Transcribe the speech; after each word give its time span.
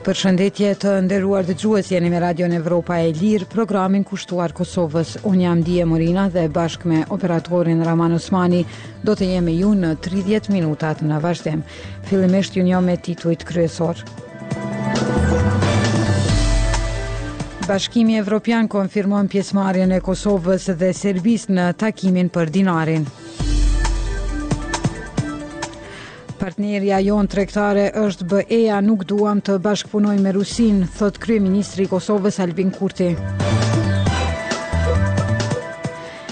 Për 0.00 0.16
shëndetje 0.16 0.68
të 0.80 0.92
nderuar 1.04 1.44
dhe 1.44 1.54
gjuës 1.60 1.90
jeni 1.92 2.08
me 2.12 2.20
Radio 2.24 2.46
Në 2.48 2.56
Evropa 2.62 2.96
e 3.04 3.10
Lirë, 3.18 3.44
programin 3.52 4.00
kushtuar 4.08 4.54
Kosovës. 4.56 5.10
Unë 5.28 5.42
jam 5.44 5.60
Dije 5.66 5.84
Morina 5.90 6.24
dhe 6.32 6.46
bashkë 6.56 6.88
me 6.88 7.00
operatorin 7.16 7.82
Raman 7.84 8.16
Osmani 8.16 8.62
do 9.04 9.12
të 9.20 9.28
jemi 9.34 9.58
ju 9.58 9.74
në 9.82 9.90
30 10.08 10.48
minutat 10.56 11.04
në 11.04 11.20
vazhdem. 11.26 11.60
Filimesht 12.08 12.56
ju 12.56 12.64
një 12.70 12.80
me 12.86 12.96
tituit 13.10 13.44
kryesor. 13.50 14.00
Bashkimi 17.68 18.16
Evropian 18.24 18.72
konfirmon 18.72 19.28
pjesmarjen 19.30 19.92
e 19.92 20.00
Kosovës 20.00 20.70
dhe 20.80 20.94
Serbis 21.02 21.46
në 21.52 21.74
takimin 21.84 22.32
për 22.34 22.50
dinarin. 22.58 23.04
partnerja 26.40 26.96
jon 27.04 27.26
trektare 27.28 27.90
është 28.00 28.26
BE-a, 28.30 28.80
nuk 28.80 29.04
duam 29.08 29.42
të 29.44 29.58
bashkëpunoj 29.64 30.16
me 30.24 30.32
Rusin, 30.36 30.82
thot 30.96 31.18
krye 31.20 31.40
ministri 31.44 31.84
i 31.84 31.90
Kosovës 31.90 32.40
Albin 32.40 32.70
Kurti. 32.72 33.10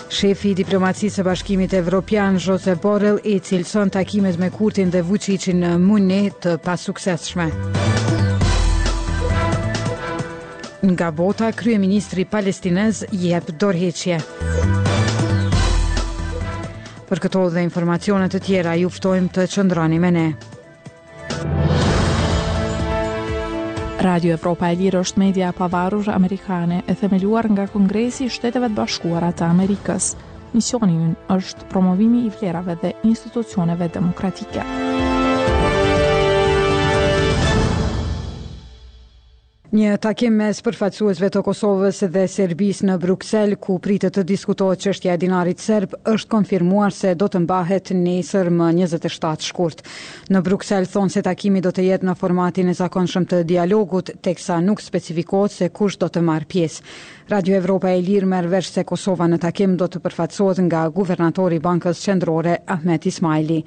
Shefi 0.09 0.55
i 0.55 0.57
diplomacisë 0.57 1.21
së 1.21 1.25
Bashkimit 1.27 1.75
Evropian 1.77 2.39
Jose 2.41 2.75
Borrell 2.83 3.21
i 3.29 3.37
cilson 3.45 3.93
takimet 3.93 4.39
me 4.41 4.48
Kurtin 4.51 4.91
dhe 4.91 5.05
Vučićin 5.05 5.61
në 5.65 5.75
Munë 5.84 6.23
të 6.43 6.56
pasuksesshme. 6.65 7.51
Nga 10.89 11.11
bota, 11.20 11.53
kryeministri 11.53 12.25
palestinez 12.25 13.05
jep 13.12 13.53
dorheqje. 13.61 14.23
Për 17.09 17.23
këto 17.25 17.47
dhe 17.55 17.62
informacionet 17.65 18.35
e 18.37 18.39
tjera, 18.45 18.75
juftojmë 18.77 19.31
të 19.33 19.47
qëndroni 19.55 19.98
me 20.03 20.11
ne. 20.12 20.27
Radio 24.05 24.37
Evropa 24.37 24.69
e 24.69 24.77
Lirë 24.78 25.00
është 25.06 25.23
media 25.25 25.48
pavarur 25.56 26.12
amerikane 26.12 26.83
e 26.87 26.97
themeluar 27.00 27.48
nga 27.55 27.65
Kongresi 27.73 28.28
i 28.28 28.34
Shteteve 28.37 28.69
të 28.70 28.77
Bashkuara 28.83 29.33
të 29.41 29.48
Amerikës. 29.48 30.12
Misioni 30.53 31.00
ynë 31.09 31.28
është 31.41 31.70
promovimi 31.73 32.27
i 32.28 32.33
vlerave 32.37 32.77
dhe 32.84 32.95
institucioneve 33.09 33.89
demokratike. 33.97 34.65
Muzika 34.69 35.08
Një 39.69 39.98
takim 40.00 40.33
mes 40.41 40.62
përfaqësuesve 40.64 41.28
të 41.28 41.41
Kosovës 41.44 41.98
dhe 42.14 42.22
Serbisë 42.33 42.86
në 42.88 42.94
Bruksel 43.02 43.50
ku 43.61 43.75
pritet 43.84 44.14
të 44.16 44.22
diskutohet 44.30 44.80
çështja 44.80 45.12
e 45.12 45.20
dinarit 45.20 45.60
serb 45.60 45.92
është 46.08 46.30
konfirmuar 46.33 46.94
se 46.97 47.10
do 47.20 47.28
të 47.28 47.42
mbahet 47.44 47.92
nesër, 47.98 48.48
më 48.48 48.70
27 48.78 49.44
shkurt. 49.50 49.83
Në 50.33 50.41
Bruksel 50.47 50.88
thonë 50.88 51.12
se 51.19 51.25
takimi 51.27 51.60
do 51.60 51.69
të 51.77 51.84
jetë 51.84 52.08
në 52.08 52.16
formatin 52.16 52.72
e 52.72 52.78
zakonshëm 52.80 53.28
të 53.28 53.42
dialogut, 53.52 54.14
teksa 54.25 54.56
nuk 54.64 54.80
specifikohet 54.80 55.58
se 55.60 55.69
kush 55.69 56.00
do 56.00 56.08
të 56.14 56.25
marë 56.30 56.48
pjesë. 56.55 56.82
Radio 57.29 57.59
Evropa 57.61 57.91
e 57.93 57.98
Lirë 58.01 58.25
merë 58.31 58.48
vërsh 58.48 58.69
se 58.73 58.83
Kosova 58.89 59.27
në 59.29 59.37
takim 59.43 59.75
do 59.77 59.84
të 59.93 60.01
përfatsohet 60.01 60.62
nga 60.65 60.87
guvernatori 60.97 61.59
Bankës 61.65 61.98
Qendrore 62.07 62.55
Ahmet 62.75 63.05
Ismaili. 63.11 63.59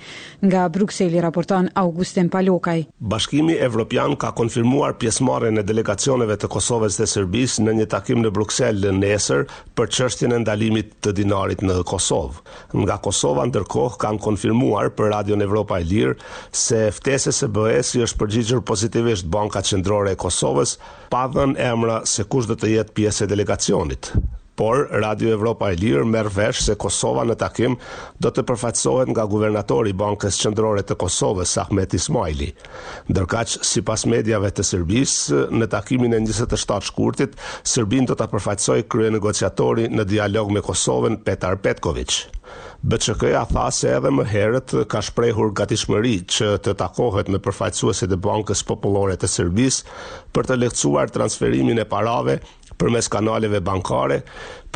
Nga 0.47 0.61
Bruxelli 0.73 1.19
raportan 1.21 1.67
Augustin 1.77 2.31
Palokaj. 2.33 2.87
Bashkimi 3.13 3.53
Evropian 3.67 4.15
ka 4.23 4.31
konfirmuar 4.39 4.95
pjesmare 5.03 5.51
në 5.53 5.61
delegacioneve 5.69 6.39
të 6.41 6.49
Kosovës 6.55 6.97
dhe 6.97 7.05
Sërbis 7.11 7.59
në 7.61 7.75
një 7.81 7.85
takim 7.93 8.23
në 8.25 8.31
Bruxelli 8.33 8.95
në 8.97 9.11
esër 9.19 9.45
për 9.77 9.93
qërshtjën 9.93 10.33
e 10.33 10.41
ndalimit 10.41 10.97
të 11.05 11.13
dinarit 11.21 11.61
në 11.61 11.77
Kosovë. 11.93 12.41
Nga 12.81 12.97
Kosova 13.05 13.45
ndërkohë 13.51 14.01
kanë 14.01 14.23
konfirmuar 14.25 14.89
për 14.97 15.13
Radio 15.13 15.37
Evropa 15.49 15.77
e 15.79 15.85
Lirë 15.85 16.17
se 16.63 16.81
ftese 16.97 17.29
së 17.29 17.51
be 17.53 17.77
është 17.77 18.21
përgjigjur 18.25 18.65
pozitivisht 18.73 19.29
Banka 19.29 19.61
Qendrore 19.61 20.17
e 20.17 20.21
Kosovës, 20.25 20.79
pa 21.13 21.27
dhënë 21.29 21.59
emra 21.61 22.01
se 22.09 22.23
kush 22.25 22.49
do 22.49 22.55
të 22.57 22.73
jetë 22.73 22.97
pjesë 22.97 23.29
e 23.29 23.49
delegacionit. 23.51 24.11
Por 24.55 24.91
Radio 24.91 25.31
Evropa 25.33 25.71
e 25.71 25.75
Lirë 25.79 26.05
merr 26.05 26.27
vesh 26.29 26.59
se 26.67 26.75
Kosova 26.77 27.23
në 27.25 27.37
takim 27.39 27.73
do 28.21 28.29
të 28.29 28.43
përfaqësohet 28.45 29.09
nga 29.09 29.23
guvernatori 29.31 29.89
i 29.89 29.95
Bankës 29.97 30.37
Qendrore 30.43 30.83
të 30.85 30.97
Kosovës 31.01 31.55
Ahmet 31.63 31.95
Ismaili. 31.97 32.51
Ndërkaq, 33.09 33.55
sipas 33.65 34.03
mediave 34.11 34.51
të 34.53 34.65
Serbisë, 34.67 35.45
në 35.55 35.69
takimin 35.71 36.13
e 36.13 36.21
27 36.27 36.85
shtorit, 36.91 37.39
Serbin 37.63 38.05
do 38.05 38.15
ta 38.19 38.27
përfaqësojë 38.29 38.85
kryenegociatorin 38.91 39.97
në 39.97 40.05
dialog 40.11 40.51
me 40.53 40.61
Kosovën 40.69 41.17
Petar 41.25 41.57
Petković. 41.57 42.27
bçk 42.91 43.27
ja 43.31 43.45
tha 43.45 43.67
se 43.71 43.89
edhe 43.95 44.09
më 44.11 44.23
herët 44.33 44.69
ka 44.91 44.99
shprehur 45.05 45.51
gatishmëri 45.57 46.15
që 46.35 46.47
të 46.65 46.73
takohet 46.79 47.27
me 47.29 47.39
përfaqësuesit 47.39 48.11
e 48.13 48.17
Bankës 48.27 48.63
Popullore 48.67 49.15
të 49.21 49.27
Serbisë 49.29 49.85
për 50.35 50.43
të 50.49 50.57
lehtësuar 50.63 51.09
transferimin 51.13 51.79
e 51.79 51.85
parave 51.85 52.39
përmes 52.81 53.07
kanaleve 53.13 53.59
bankare, 53.67 54.15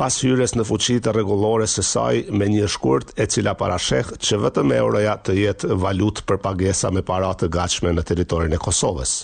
pas 0.01 0.17
hyres 0.23 0.53
në 0.55 0.66
fuqit 0.69 1.09
e 1.09 1.13
regulores 1.17 1.73
e 1.81 1.85
saj 1.88 2.19
me 2.41 2.49
një 2.53 2.67
shkurt 2.75 3.13
e 3.23 3.27
cila 3.35 3.55
para 3.63 3.79
që 4.27 4.39
vëtëm 4.43 4.75
euroja 4.81 5.17
të 5.25 5.38
jetë 5.41 5.79
valut 5.88 6.21
për 6.29 6.41
pagesa 6.45 6.94
me 6.99 7.05
paratë 7.09 7.45
të 7.45 7.53
gachme 7.59 7.95
në 7.97 8.07
teritorin 8.11 8.57
e 8.57 8.61
Kosovës. 8.67 9.17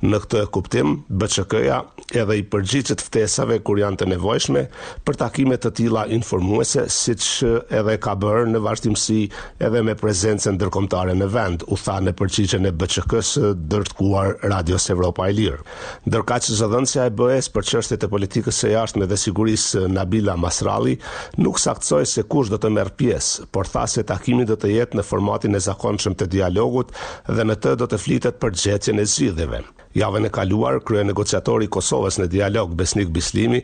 Në 0.00 0.16
këtë 0.24 0.42
kuptim, 0.56 0.94
BÇK-ja 1.20 1.82
edhe 2.16 2.34
i 2.40 2.42
përgjigjet 2.52 3.02
ftesave 3.04 3.58
kur 3.68 3.76
janë 3.82 3.98
të 4.00 4.06
nevojshme 4.14 4.62
për 5.06 5.16
takime 5.20 5.58
të 5.60 5.70
tilla 5.76 6.06
informuese, 6.16 6.86
siç 6.90 7.26
edhe 7.44 7.96
ka 8.00 8.14
bërë 8.18 8.46
në 8.54 8.62
vazhdimsi 8.64 9.26
edhe 9.60 9.82
me 9.84 9.92
prezencën 10.00 10.56
ndërkombëtare 10.56 11.12
në 11.20 11.28
vend, 11.34 11.66
u 11.68 11.76
tha 11.76 11.98
në 12.00 12.14
përgjigjen 12.16 12.68
e 12.70 12.72
BÇK-s 12.80 13.34
dërtkuar 13.74 14.30
Radio 14.54 14.78
Evropa 14.94 15.26
e 15.28 15.34
Lirë. 15.36 15.60
Ndërkaq 16.08 16.48
zëdhënësia 16.48 17.04
e 17.10 17.14
BE-s 17.20 17.52
për 17.52 17.68
çështjet 17.74 18.08
e 18.08 18.10
politikës 18.14 18.56
së 18.64 18.72
jashtme 18.72 19.04
dhe 19.10 19.20
sigurisë 19.20 19.84
Nabila 19.98 20.38
Masralli 20.40 20.96
nuk 21.44 21.60
saktsoi 21.60 22.08
se 22.14 22.24
kush 22.24 22.48
do 22.50 22.56
të 22.56 22.72
merr 22.72 22.94
pjesë, 22.96 23.50
por 23.52 23.68
tha 23.68 23.84
se 23.86 24.06
takimi 24.08 24.48
do 24.48 24.56
të 24.56 24.72
jetë 24.78 24.96
në 25.02 25.06
formatin 25.12 25.60
e 25.60 25.62
zakonshëm 25.68 26.16
të 26.16 26.30
dialogut 26.38 26.96
dhe 27.28 27.44
në 27.52 27.60
të 27.60 27.76
do 27.84 27.90
të 27.92 28.00
flitet 28.06 28.40
për 28.40 28.56
gjetjen 28.64 29.04
e 29.04 29.06
zgjidhjeve. 29.06 29.60
Javën 29.90 30.22
e 30.22 30.28
kaluar, 30.30 30.76
krye 30.86 31.00
negociatori 31.06 31.66
i 31.66 31.70
Kosovës 31.76 32.18
në 32.20 32.26
dialog 32.34 32.74
Besnik 32.80 33.08
Bislimi 33.16 33.58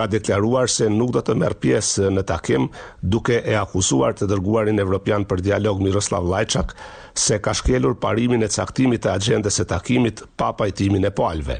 ka 0.00 0.08
deklaruar 0.14 0.66
se 0.76 0.88
nuk 0.94 1.12
do 1.16 1.22
të 1.28 1.36
merr 1.42 1.54
pjesë 1.66 2.10
në 2.16 2.24
takim, 2.32 2.66
duke 3.14 3.38
e 3.38 3.56
akuzuar 3.62 4.18
të 4.18 4.26
dërguarin 4.34 4.82
evropian 4.86 5.28
për 5.34 5.44
dialog 5.50 5.78
Miroslav 5.88 6.26
Lajçak, 6.34 6.74
se 7.18 7.38
ka 7.42 7.52
shkelur 7.52 7.94
parimin 8.02 8.44
e 8.46 8.48
caktimit 8.50 9.06
e 9.06 9.10
agjendës 9.10 9.56
e 9.60 9.64
takimit 9.68 10.22
pa 10.38 10.52
pajtimin 10.58 11.04
e 11.08 11.12
palve. 11.14 11.56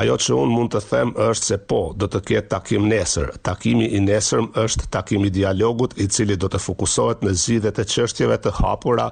Ajo 0.00 0.16
që 0.20 0.36
unë 0.36 0.52
mund 0.54 0.72
të 0.74 0.82
them 0.90 1.12
është 1.28 1.48
se 1.50 1.58
po, 1.70 1.80
do 1.96 2.08
të 2.10 2.20
ketë 2.30 2.50
takim 2.54 2.86
nesër. 2.90 3.32
Takimi 3.48 3.86
i 3.96 4.00
nesërm 4.04 4.50
është 4.64 4.88
takimi 4.94 5.30
dialogut 5.38 5.96
i 6.02 6.08
cili 6.12 6.36
do 6.40 6.50
të 6.52 6.60
fokusohet 6.64 7.24
në 7.26 7.34
zidhet 7.46 7.80
e 7.82 7.86
qështjeve 7.92 8.38
të 8.44 8.52
hapura 8.60 9.08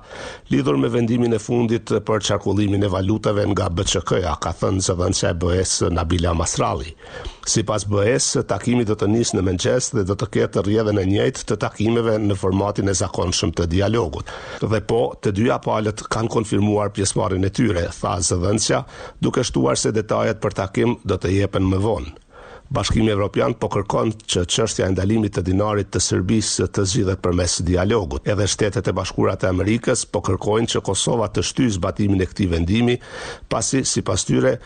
lidhur 0.53 0.77
me 0.83 0.91
vendimin 0.93 1.37
e 1.37 1.41
fundit 1.41 1.93
për 2.09 2.25
qarkullimin 2.29 2.85
e 2.87 2.93
valutave 2.93 3.47
nga 3.53 3.71
BCK-ja, 3.73 4.37
ka 4.43 4.53
thënë 4.61 4.85
zëvënëse 4.91 5.33
BS 5.43 5.77
Nabila 5.97 6.35
Masrali. 6.39 6.93
Si 7.47 7.63
pas 7.63 7.83
bëhes, 7.87 8.33
takimi 8.51 8.83
do 8.89 8.97
të 8.99 9.07
nisë 9.07 9.37
në 9.39 9.43
menqes 9.49 9.93
dhe 9.95 10.03
do 10.09 10.17
të 10.19 10.27
ketë 10.37 10.65
rjedhe 10.67 10.95
në 10.99 11.05
njëjt 11.13 11.45
të 11.51 11.61
takimeve 11.63 12.17
në 12.27 12.35
formatin 12.41 12.91
e 12.91 12.95
zakonshëm 12.99 13.53
të 13.55 13.69
dialogut. 13.71 14.33
Dhe 14.65 14.81
po, 14.91 14.99
të 15.23 15.31
dyja 15.39 15.61
palë 15.63 15.86
cilët 15.87 16.09
kanë 16.11 16.31
konfirmuar 16.35 16.89
pjesëmarrjen 16.97 17.45
e 17.47 17.51
tyre, 17.55 17.83
tha 18.01 18.17
Zëvendësia, 18.27 18.81
duke 19.23 19.45
shtuar 19.47 19.79
se 19.79 19.93
detajet 19.95 20.41
për 20.43 20.57
takim 20.59 20.97
do 21.07 21.17
të 21.23 21.31
jepen 21.39 21.67
më 21.71 21.79
vonë. 21.85 22.13
Bashkimi 22.75 23.13
Evropian 23.13 23.55
po 23.55 23.69
kërkon 23.71 24.11
që 24.27 24.41
çështja 24.51 24.89
e 24.89 24.91
ndalimit 24.97 25.37
të 25.37 25.45
dinarit 25.47 25.93
të 25.95 26.01
Serbisë 26.03 26.67
të, 26.75 26.83
zgjidhet 26.91 27.23
përmes 27.23 27.55
dialogut. 27.69 28.25
Edhe 28.35 28.47
Shtetet 28.51 28.89
e 28.91 28.95
Bashkuara 28.99 29.37
të 29.39 29.53
Amerikës 29.53 30.03
po 30.11 30.19
kërkojnë 30.27 30.73
që 30.75 30.83
Kosova 30.89 31.29
të 31.31 31.45
shtyjë 31.47 31.75
zbatimin 31.77 32.25
e 32.25 32.27
këtij 32.33 32.49
vendimi, 32.57 32.97
pasi 33.55 33.85
sipas 33.93 34.27
tyre 34.27 34.57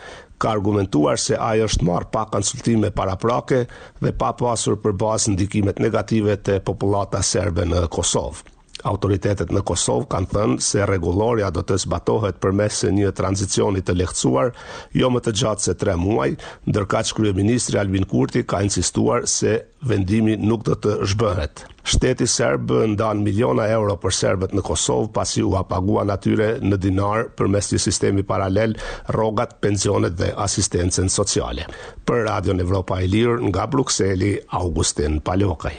ka 0.41 0.49
argumentuar 0.55 1.21
se 1.21 1.37
ai 1.37 1.61
është 1.67 1.85
marr 1.91 2.07
pa 2.15 2.23
konsultime 2.33 2.89
paraprake 2.89 3.61
dhe 4.01 4.13
pa 4.23 4.31
pasur 4.41 4.81
për 4.81 4.97
bazë 5.05 5.35
ndikimet 5.37 5.83
negative 5.85 6.39
të 6.41 6.57
popullatës 6.71 7.35
serbe 7.37 7.69
në 7.69 7.83
Kosovë. 7.93 8.50
Autoritetet 8.87 9.51
në 9.53 9.61
Kosovë 9.67 10.07
kanë 10.11 10.29
thënë 10.31 10.57
se 10.67 10.85
rregulloria 10.89 11.49
do 11.53 11.61
të 11.67 11.77
zbatohet 11.83 12.39
përmes 12.43 12.81
një 12.93 13.11
tranzicioni 13.19 13.83
të 13.85 13.97
lehtësuar, 14.01 14.53
jo 15.01 15.11
më 15.13 15.23
të 15.27 15.33
gjatë 15.41 15.67
se 15.67 15.75
3 15.83 15.97
muaj, 16.01 16.29
ndërkaq 16.69 17.11
kryeministri 17.17 17.79
Albin 17.81 18.05
Kurti 18.09 18.43
ka 18.43 18.59
insistuar 18.65 19.25
se 19.29 19.57
vendimi 19.89 20.35
nuk 20.37 20.63
do 20.67 20.75
të 20.77 20.95
zhbëhet. 21.13 21.65
Shteti 21.91 22.27
serb 22.29 22.73
ndan 22.93 23.23
miliona 23.25 23.65
euro 23.73 23.95
për 24.03 24.13
serbët 24.17 24.53
në 24.57 24.63
Kosovë 24.67 25.11
pasi 25.15 25.43
u 25.45 25.53
paguan 25.73 26.11
atyre 26.13 26.51
në 26.65 26.77
dinar 26.83 27.31
përmes 27.39 27.71
një 27.73 27.81
sistemi 27.87 28.25
paralel 28.31 28.75
rrogat, 29.15 29.57
pensionet 29.65 30.17
dhe 30.21 30.31
asistencën 30.45 31.09
sociale. 31.09 31.65
Për 32.05 32.23
Radio 32.29 32.57
Evropa 32.65 33.01
e 33.01 33.07
Lirë 33.11 33.41
nga 33.49 33.65
Brukseli, 33.69 34.35
Augustin 34.61 35.19
Palokaj. 35.21 35.75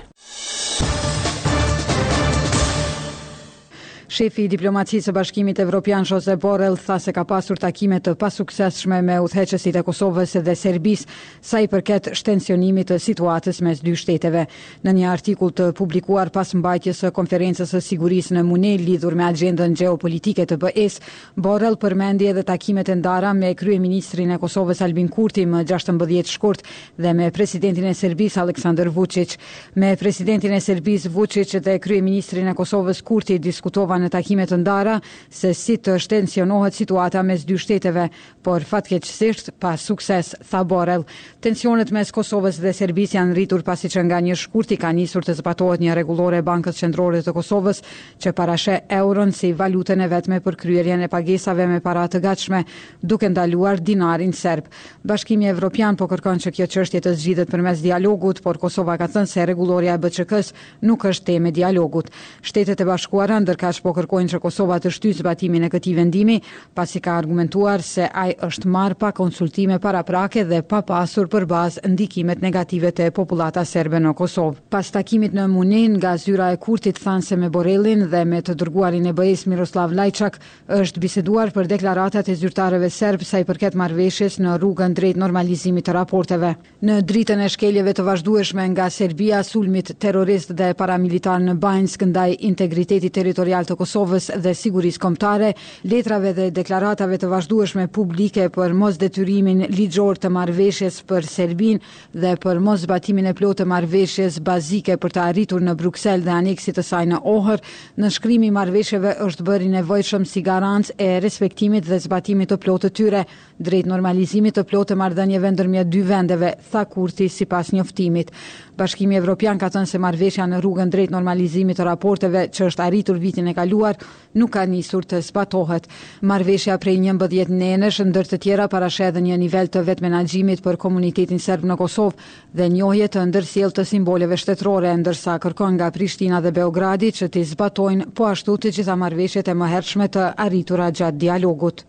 Shefi 4.13 4.43
i 4.45 4.49
diplomacisë 4.53 5.07
së 5.09 5.13
Bashkimit 5.17 5.61
Evropian 5.63 6.05
Josep 6.05 6.37
Borrell 6.43 6.75
tha 6.77 6.99
se 7.01 7.15
ka 7.17 7.23
pasur 7.25 7.57
takime 7.57 7.97
të 8.05 8.13
pasuksesshme 8.21 8.99
me 9.07 9.15
udhëheqësit 9.25 9.77
e 9.81 9.83
Kosovës 9.87 10.35
dhe 10.45 10.53
Serbisë, 10.61 11.07
sa 11.41 11.63
i 11.65 11.69
përket 11.73 12.11
shtensionimit 12.21 12.91
të 12.91 12.99
situatës 13.01 13.63
mes 13.65 13.81
dy 13.81 13.95
shteteve. 13.97 14.43
Në 14.85 14.95
një 14.99 15.07
artikull 15.15 15.55
të 15.57 15.71
publikuar 15.79 16.29
pas 16.35 16.51
mbajtjes 16.55 17.01
së 17.07 17.13
Konferencës 17.17 17.73
së 17.73 17.81
Sigurisë 17.87 18.37
në 18.37 18.43
MUN, 18.51 18.67
lidhur 18.85 19.17
me 19.17 19.25
agjendën 19.31 19.73
gjeopolitike 19.81 20.45
të 20.53 20.61
BE-s, 20.67 21.01
Borrell 21.37 21.81
përmendi 21.81 22.29
edhe 22.35 22.45
takimet 22.53 22.93
e 22.93 22.99
ndara 23.01 23.33
me 23.41 23.55
kryeministrin 23.57 24.37
e 24.37 24.41
Kosovës 24.45 24.85
Albin 24.85 25.09
Kurti 25.09 25.47
më 25.49 25.65
16 25.73 26.35
shkurt 26.37 26.67
dhe 27.01 27.15
me 27.23 27.31
presidentin 27.33 27.89
e 27.89 27.97
Serbisë 27.97 28.45
Aleksandar 28.45 28.93
Vučić. 28.93 29.39
Me 29.81 29.97
presidentin 29.97 30.53
e 30.53 30.61
Serbisë 30.61 31.09
Vučić 31.17 31.57
dhe 31.65 31.81
kryeministrin 31.81 32.53
e 32.53 32.57
Kosovës 32.61 33.01
Kurti 33.09 33.41
diskutova 33.49 34.02
në 34.05 34.11
takime 34.13 34.47
të 34.51 34.59
ndara 34.63 34.99
se 35.33 35.53
si 35.57 35.79
të 35.79 35.97
shtensionohet 36.05 36.77
situata 36.77 37.23
mes 37.27 37.45
dy 37.49 37.57
shteteve, 37.61 38.09
por 38.43 38.65
fatkeqësisht 38.67 39.53
pa 39.63 39.75
sukses, 39.79 40.33
Faborell. 40.49 41.05
Tensionet 41.45 41.93
mes 41.95 42.11
Kosovës 42.15 42.59
dhe 42.61 42.73
Serbisë 42.75 43.17
janë 43.21 43.37
rritur 43.37 43.63
pasi 43.67 43.89
që 43.93 44.05
nga 44.09 44.19
një 44.25 44.37
shkurt 44.43 44.73
i 44.75 44.79
ka 44.81 44.91
nisur 44.95 45.23
të 45.25 45.37
zbatohet 45.39 45.83
një 45.85 45.95
rregullore 45.97 46.41
e 46.43 46.47
Bankës 46.47 46.81
Qendrore 46.83 47.21
të 47.23 47.35
Kosovës, 47.37 47.83
që 48.23 48.33
parashë 48.37 48.79
Euron 49.01 49.33
si 49.35 49.53
valutën 49.55 50.01
e 50.05 50.09
vetme 50.11 50.41
për 50.45 50.57
kryerjen 50.65 51.05
e 51.07 51.11
pagesave 51.13 51.67
me 51.71 51.81
para 51.85 52.07
të 52.11 52.21
gatshme, 52.25 52.65
duke 53.01 53.31
ndaluar 53.33 53.81
dinarin 53.81 54.33
serb. 54.35 54.67
Bashkimi 55.07 55.49
Evropian 55.53 55.97
po 55.97 56.09
kërkon 56.11 56.41
që 56.45 56.53
kjo 56.57 56.67
çështje 56.75 57.03
të 57.07 57.15
zgjidhet 57.21 57.53
përmes 57.55 57.85
dialogut, 57.85 58.43
por 58.45 58.59
Kosova 58.63 58.99
ka 58.99 59.07
thënë 59.15 59.31
se 59.31 59.47
rregullorja 59.47 59.95
e 59.99 60.03
BÇK-s 60.03 60.55
nuk 60.89 61.07
është 61.11 61.31
tema 61.33 61.49
e 61.53 61.57
dialogut. 61.61 62.11
Shtetet 62.43 62.81
e 62.83 62.89
Bashkuara 62.89 63.39
ndërkohë 63.45 63.79
po 63.83 63.92
kërkojnë 63.97 64.33
që 64.33 64.41
Kosova 64.43 64.79
të 64.83 64.91
shtyë 64.97 65.19
zbatimin 65.21 65.67
e 65.67 65.71
këtij 65.73 65.95
vendimi, 65.99 66.39
pasi 66.77 67.01
ka 67.05 67.15
argumentuar 67.21 67.83
se 67.85 68.07
ai 68.09 68.33
është 68.47 68.71
marrë 68.73 68.99
pa 69.01 69.13
konsultime 69.17 69.79
para 69.85 70.03
prake 70.09 70.45
dhe 70.49 70.63
pa 70.63 70.81
pasur 70.87 71.29
për 71.33 71.47
bazë 71.51 71.85
ndikimet 71.93 72.43
negative 72.43 72.93
të 72.93 73.11
populata 73.17 73.65
serbe 73.69 74.01
në 74.01 74.15
Kosovë. 74.19 74.59
Pas 74.73 74.91
takimit 74.95 75.33
në 75.37 75.47
Munin 75.53 75.99
nga 76.01 76.15
zyra 76.19 76.51
e 76.53 76.59
Kurtit 76.63 77.01
thanë 77.03 77.27
se 77.27 77.37
me 77.37 77.51
Borelin 77.55 78.07
dhe 78.13 78.25
me 78.27 78.41
të 78.43 78.57
dërguarin 78.63 79.07
e 79.07 79.13
BE-s 79.13 79.47
Miroslav 79.53 79.93
Lajçak 79.93 80.39
është 80.81 81.01
biseduar 81.03 81.53
për 81.53 81.69
deklaratat 81.77 82.29
e 82.33 82.37
zyrtarëve 82.41 82.91
serb 82.91 83.25
sa 83.29 83.41
i 83.41 83.45
përket 83.49 83.77
marrëveshjes 83.79 84.41
në 84.43 84.57
rrugën 84.63 84.95
drejt 84.97 85.21
normalizimit 85.21 85.87
të 85.89 85.97
raporteve. 85.99 86.55
Në 86.83 87.01
dritën 87.11 87.43
e 87.45 87.49
shkeljeve 87.51 87.93
të 87.95 88.05
vazhdueshme 88.07 88.67
nga 88.73 88.87
Serbia 88.91 89.43
sulmit 89.47 89.93
terrorist 90.01 90.53
dhe 90.59 90.73
paramilitar 90.75 91.41
në 91.43 91.57
Banjsk 91.61 92.01
integritetit 92.13 93.13
territorial 93.15 93.65
të 93.67 93.75
Kosovës 93.83 94.29
dhe 94.39 94.53
sigurisë 94.55 95.01
kombëtare, 95.03 95.49
letrave 95.91 96.31
dhe 96.37 96.45
deklaratave 96.55 97.17
të 97.19 97.29
vazhdueshme 97.33 97.89
publike 97.91 98.45
për 98.55 98.77
mos 98.79 98.99
detyrimin 99.01 99.65
ligjor 99.75 100.21
të 100.23 100.31
marrëveshjes 100.31 101.01
për 101.11 101.27
Serbinë 101.27 101.83
dhe 102.23 102.37
për 102.45 102.61
mos 102.63 102.85
zbatimin 102.85 103.27
e 103.33 103.35
plotë 103.35 103.65
të 103.65 103.69
marrëveshjes 103.73 104.39
bazike 104.47 104.97
për 105.03 105.17
të 105.17 105.25
arritur 105.25 105.67
në 105.67 105.75
Bruksel 105.81 106.23
dhe 106.23 106.31
aneksit 106.37 106.79
të 106.79 106.85
saj 106.93 107.03
në 107.11 107.19
Ohër, 107.35 107.63
në 107.99 108.13
shkrimi 108.21 108.53
marrëveshjeve 108.55 109.17
është 109.27 109.49
bërë 109.51 109.67
i 109.67 109.73
nevojshëm 109.75 110.29
si 110.31 110.45
garant 110.47 110.95
e 111.03 111.13
respektimit 111.27 111.89
dhe 111.91 111.99
zbatimit 112.07 112.55
të 112.55 112.61
plotë 112.63 112.89
të 112.89 113.01
tyre 113.01 113.25
drejt 113.59 113.87
normalizimit 113.91 114.59
të 114.59 114.63
plotë 114.71 114.93
të 114.95 115.01
marrëdhënieve 115.03 115.51
ndërmjet 115.57 115.91
dy 115.93 116.03
vendeve, 116.07 116.55
tha 116.71 116.87
Kurti 116.93 117.27
sipas 117.31 117.73
njoftimit. 117.75 118.31
Bashkimi 118.79 119.19
Evropian 119.19 119.59
ka 119.61 119.69
thënë 119.71 119.87
se 119.91 119.99
marrëveshja 120.01 120.47
në 120.49 120.59
rrugën 120.65 120.91
drejt 120.91 121.13
normalizimit 121.13 121.77
të 121.79 121.85
raporteve 121.87 122.47
që 122.57 122.69
është 122.71 122.83
arritur 122.87 123.21
vitin 123.23 123.51
e 123.51 123.55
kaluar 123.63 123.97
nuk 124.35 124.53
ka 124.59 124.65
nisur 124.67 125.05
të 125.07 125.21
zbatohet. 125.29 125.85
Marveshja 126.31 126.79
prej 126.83 126.97
një 127.05 127.13
mbëdhjet 127.19 127.51
në 127.53 127.91
ndër 128.09 128.31
të 128.33 128.39
tjera 128.45 128.67
para 128.75 128.89
shedhe 128.97 129.21
një 129.27 129.37
nivel 129.45 129.69
të 129.69 129.83
vetë 129.89 130.05
menagjimit 130.07 130.63
për 130.67 130.79
komunitetin 130.85 131.39
sërbë 131.47 131.69
në 131.71 131.77
Kosovë 131.83 132.31
dhe 132.59 132.69
njohjet 132.77 133.15
të 133.17 133.25
ndërsjel 133.31 133.75
të 133.77 133.85
simboleve 133.93 134.37
shtetrore, 134.41 134.97
ndërsa 135.03 135.37
kërkon 135.45 135.77
nga 135.79 135.93
Prishtina 135.95 136.41
dhe 136.45 136.55
Beogradi 136.59 137.13
që 137.19 137.29
të 137.33 137.45
zbatojnë 137.53 138.11
po 138.19 138.31
ashtu 138.33 138.57
të 138.65 138.75
gjitha 138.81 138.97
marveshjet 139.05 139.53
e 139.53 139.59
më 139.61 139.71
hershme 139.77 140.11
të 140.17 140.27
arritura 140.49 140.91
gjatë 140.99 141.23
dialogut. 141.27 141.87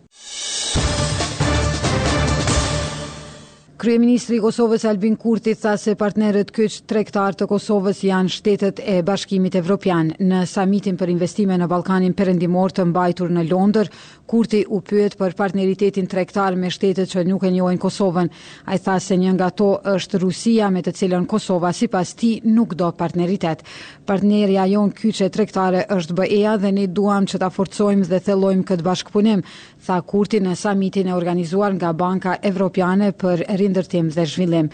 Kryeministri 3.74 4.36
i 4.38 4.40
Kosovës 4.40 4.84
Albin 4.86 5.16
Kurti 5.18 5.50
tha 5.58 5.72
se 5.78 5.96
partnerët 5.98 6.52
kyç 6.54 6.76
tregtar 6.86 7.34
të 7.34 7.48
Kosovës 7.50 8.04
janë 8.06 8.30
shtetet 8.30 8.78
e 8.78 9.00
Bashkimit 9.02 9.56
Evropian. 9.58 10.12
Në 10.22 10.44
samitin 10.46 10.94
për 11.00 11.10
investime 11.10 11.56
në 11.58 11.66
Ballkanin 11.72 12.14
Perëndimor 12.14 12.70
të 12.76 12.84
mbajtur 12.92 13.32
në 13.34 13.42
Londër, 13.50 13.90
Kurti 14.30 14.60
u 14.72 14.78
pyet 14.80 15.16
për 15.18 15.34
partneritetin 15.36 16.06
tregtar 16.08 16.54
me 16.56 16.70
shtetet 16.72 17.10
që 17.10 17.24
nuk 17.26 17.42
e 17.44 17.50
njohin 17.52 17.80
Kosovën. 17.82 18.30
Ai 18.70 18.78
tha 18.80 18.94
se 19.02 19.18
një 19.20 19.32
nga 19.36 19.50
ato 19.50 19.72
është 19.96 20.22
Rusia, 20.22 20.70
me 20.72 20.80
të 20.86 20.94
cilën 21.00 21.26
Kosova 21.28 21.74
sipas 21.76 22.14
ti 22.16 22.32
nuk 22.46 22.76
do 22.78 22.92
partneritet. 22.94 23.66
Partneria 24.06 24.68
jon 24.70 24.94
kyç 24.94 25.24
e 25.26 25.30
tregtare 25.34 25.82
është 25.98 26.16
be 26.22 26.30
a 26.46 26.54
dhe 26.62 26.70
ne 26.78 26.86
duam 26.86 27.26
që 27.26 27.42
ta 27.42 27.50
forcojmë 27.50 28.06
dhe 28.14 28.22
thellojmë 28.30 28.64
këtë 28.70 28.86
bashkëpunim, 28.86 29.42
tha 29.84 29.98
Kurti 30.08 30.40
në 30.46 30.54
samitin 30.62 31.10
e 31.10 31.18
organizuar 31.18 31.74
nga 31.76 31.90
Banka 31.92 32.38
Evropiane 32.40 33.10
për 33.12 33.44
rindërtim 33.64 34.10
dhe 34.12 34.24
zhvillim. 34.28 34.68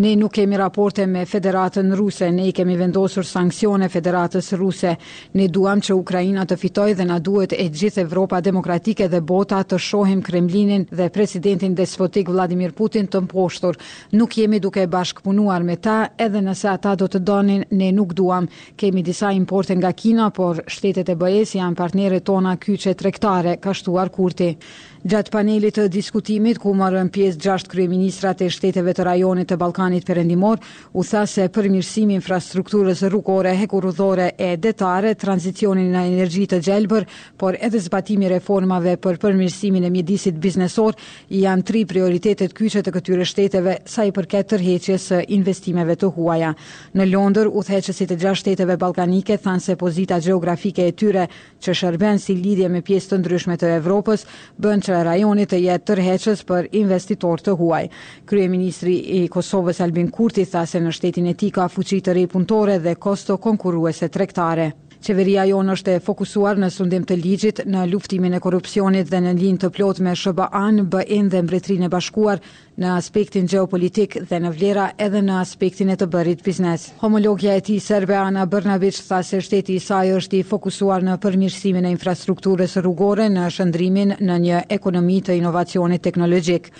Ne 0.00 0.14
nuk 0.16 0.32
kemi 0.32 0.56
raporte 0.56 1.04
me 1.06 1.24
Federatën 1.28 1.90
Ruse, 1.98 2.30
ne 2.32 2.46
i 2.48 2.52
kemi 2.56 2.78
vendosur 2.80 3.26
sankcione 3.28 3.88
Federatës 3.92 4.46
Ruse. 4.56 4.94
Ne 5.36 5.46
duam 5.52 5.82
që 5.84 5.94
Ukraina 5.98 6.46
të 6.48 6.56
fitoj 6.62 6.94
dhe 6.98 7.04
na 7.04 7.18
duhet 7.20 7.52
e 7.52 7.66
gjithë 7.68 8.06
Evropa 8.06 8.40
demokratike 8.40 9.08
dhe 9.12 9.20
bota 9.20 9.60
të 9.64 9.78
shohim 9.84 10.22
Kremlinin 10.24 10.86
dhe 10.90 11.10
presidentin 11.12 11.74
despotik 11.76 12.30
Vladimir 12.32 12.72
Putin 12.72 13.08
të 13.12 13.20
mposhtur. 13.26 13.76
Nuk 14.16 14.36
jemi 14.40 14.60
duke 14.64 14.86
bashkëpunuar 14.86 15.64
me 15.68 15.76
ta, 15.76 15.98
edhe 16.16 16.40
nëse 16.46 16.70
ata 16.72 16.94
do 16.96 17.10
të 17.12 17.20
donin, 17.20 17.66
ne 17.76 17.90
nuk 17.92 18.14
duam. 18.16 18.48
Kemi 18.76 19.02
disa 19.04 19.30
importe 19.32 19.76
nga 19.76 19.92
Kina, 19.92 20.30
por 20.30 20.64
shtetet 20.66 21.12
e 21.12 21.18
bëjes 21.20 21.52
janë 21.60 21.76
partnere 21.78 22.22
tona 22.24 22.56
kyqe 22.56 22.96
trektare, 23.02 23.58
ka 23.60 23.76
shtuar 23.76 24.08
kurti. 24.10 24.54
Gjatë 25.02 25.32
panelit 25.34 25.74
të 25.74 25.88
diskutimit 25.90 26.60
ku 26.62 26.70
marën 26.78 27.08
pjesë 27.10 27.40
gjashtë 27.42 27.70
kryeministrat 27.72 28.42
e 28.44 28.46
shteteve 28.54 28.92
të 28.94 29.02
rajonit 29.08 29.48
të 29.50 29.56
Ballkanit 29.58 30.04
Perëndimor, 30.06 30.60
u 30.94 31.02
tha 31.02 31.24
se 31.26 31.48
përmirësimi 31.50 32.14
i 32.14 32.18
infrastrukturës 32.20 33.00
rrugore, 33.10 33.50
hekurudhore 33.58 34.28
e 34.38 34.52
detare, 34.62 35.16
tranzicioni 35.18 35.88
në 35.90 36.04
energji 36.12 36.46
të 36.52 36.60
gjelbër, 36.68 37.06
por 37.36 37.58
edhe 37.58 37.80
zbatimi 37.82 38.28
i 38.28 38.30
reformave 38.36 38.92
për 39.02 39.18
përmirësimin 39.24 39.88
e 39.88 39.90
mjedisit 39.90 40.38
biznesor 40.38 40.94
janë 41.34 41.66
tre 41.66 41.82
prioritetet 41.94 42.54
kyçe 42.54 42.84
të 42.86 42.94
këtyre 43.00 43.26
shteteve 43.26 43.76
sa 43.90 44.06
i 44.06 44.14
përket 44.14 44.52
tërheqjes 44.54 45.08
së 45.10 45.20
investimeve 45.34 45.98
të 45.98 46.12
huaja. 46.14 46.52
Në 46.94 47.08
Londër, 47.10 47.50
udhëheqësit 47.50 48.14
e 48.14 48.20
gjashtë 48.22 48.38
shteteve 48.44 48.78
ballkanike 48.78 49.40
thanë 49.42 49.66
se 49.66 49.76
pozita 49.82 50.22
gjeografike 50.22 50.86
e 50.86 50.94
tyre, 50.94 51.26
që 51.62 51.76
shërben 51.82 52.22
si 52.22 52.38
lidhje 52.38 52.70
me 52.70 52.84
pjesë 52.86 53.16
të 53.16 53.20
ndryshme 53.24 53.58
të 53.58 53.74
Evropës, 53.80 54.28
bën 54.62 54.82
që 54.92 55.02
rajonit 55.08 55.48
të 55.50 55.58
jetë 55.64 55.86
tërheqës 55.88 56.44
për 56.48 56.68
investitor 56.80 57.40
të 57.40 57.54
huaj. 57.60 57.84
Kryeministri 58.28 58.96
i 59.18 59.20
Kosovës 59.32 59.80
Albin 59.84 60.10
Kurti 60.12 60.44
tha 60.46 60.64
se 60.68 60.80
në 60.84 60.92
shtetin 60.96 61.30
e 61.32 61.36
ti 61.40 61.50
ka 61.54 61.68
fuqi 61.72 62.02
të 62.04 62.16
rej 62.18 62.26
punëtore 62.34 62.78
dhe 62.84 62.96
kosto 63.00 63.38
konkuruese 63.38 64.08
trektare. 64.12 64.72
Qeveria 65.02 65.42
jonë 65.50 65.72
është 65.74 65.94
e 65.96 66.00
fokusuar 66.06 66.60
në 66.62 66.68
sundim 66.70 67.02
të 67.06 67.16
ligjit, 67.18 67.64
në 67.66 67.80
luftimin 67.90 68.36
e 68.36 68.40
korupcionit 68.44 69.08
dhe 69.10 69.18
në 69.24 69.32
linë 69.40 69.62
të 69.64 69.70
plot 69.74 69.98
me 70.06 70.12
Shëba 70.20 70.46
Anë, 70.54 70.84
Bëin 70.92 71.30
dhe 71.32 71.40
Mbretrin 71.42 71.82
e 71.88 71.88
Bashkuar, 71.90 72.38
në 72.80 72.90
aspektin 72.96 73.48
gjeopolitik 73.52 74.14
dhe 74.30 74.38
në 74.40 74.52
vlera 74.56 74.86
edhe 74.98 75.20
në 75.22 75.34
aspektin 75.42 75.90
e 75.92 75.96
të 76.00 76.06
bërit 76.12 76.40
biznes. 76.46 76.86
Homologja 77.02 77.52
e 77.52 77.60
ti 77.66 77.76
Serbe 77.84 78.16
Ana 78.16 78.46
Bërnavich 78.48 79.02
tha 79.08 79.20
se 79.22 79.42
shteti 79.44 79.76
saj 79.80 80.12
është 80.20 80.40
i 80.40 80.42
fokusuar 80.48 81.04
në 81.04 81.18
përmirësimin 81.20 81.86
e 81.86 81.92
infrastrukturës 81.92 82.78
rrugore 82.80 83.28
në 83.28 83.50
shëndrimin 83.58 84.16
në 84.22 84.40
një 84.48 84.62
ekonomi 84.72 85.20
të 85.26 85.36
inovacionit 85.42 86.02
teknologjik. 86.08 86.70